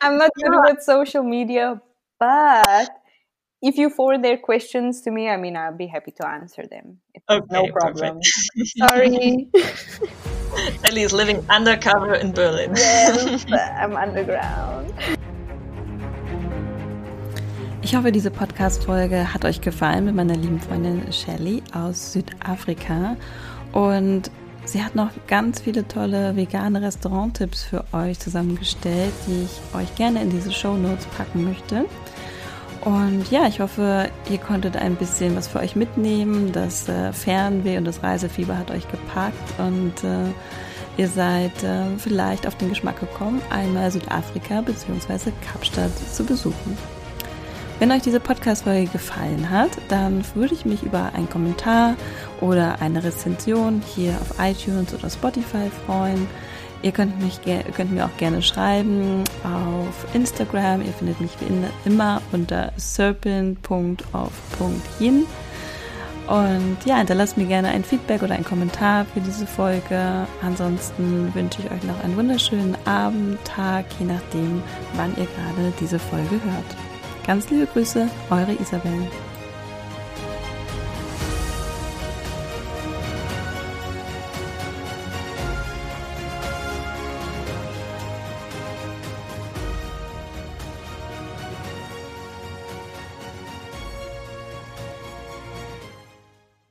[0.00, 1.80] I'm not good with social media,
[2.18, 2.90] but
[3.62, 6.98] if you forward their questions to me, I mean, I'll be happy to answer them.
[7.14, 8.20] It's okay, no problem.
[8.78, 9.48] Sorry.
[10.84, 12.74] Ellie is living undercover in Berlin.
[12.76, 13.44] Yes,
[13.80, 14.92] I'm underground.
[17.82, 23.16] Ich hoffe, diese Podcast-Folge hat euch gefallen mit meiner lieben Freundin Shelly aus Südafrika.
[23.72, 24.30] Und
[24.64, 30.22] sie hat noch ganz viele tolle vegane Restauranttipps für euch zusammengestellt, die ich euch gerne
[30.22, 31.86] in diese Show Notes packen möchte.
[32.82, 36.52] Und ja, ich hoffe, ihr konntet ein bisschen was für euch mitnehmen.
[36.52, 40.30] Das äh, Fernweh und das Reisefieber hat euch gepackt und äh,
[40.96, 45.32] ihr seid äh, vielleicht auf den Geschmack gekommen, einmal Südafrika bzw.
[45.52, 46.78] Kapstadt zu besuchen.
[47.78, 51.94] Wenn euch diese Podcast-Folge gefallen hat, dann würde ich mich über einen Kommentar
[52.40, 56.26] oder eine Rezension hier auf iTunes oder Spotify freuen.
[56.86, 57.40] Ihr könnt, mich,
[57.74, 60.82] könnt mir auch gerne schreiben auf Instagram.
[60.82, 61.48] Ihr findet mich wie
[61.84, 65.26] immer unter serpent.of.yin.
[66.28, 70.28] Und ja, hinterlasst mir gerne ein Feedback oder einen Kommentar für diese Folge.
[70.42, 74.62] Ansonsten wünsche ich euch noch einen wunderschönen Abend, Tag, je nachdem,
[74.94, 76.76] wann ihr gerade diese Folge hört.
[77.26, 79.08] Ganz liebe Grüße, eure Isabel.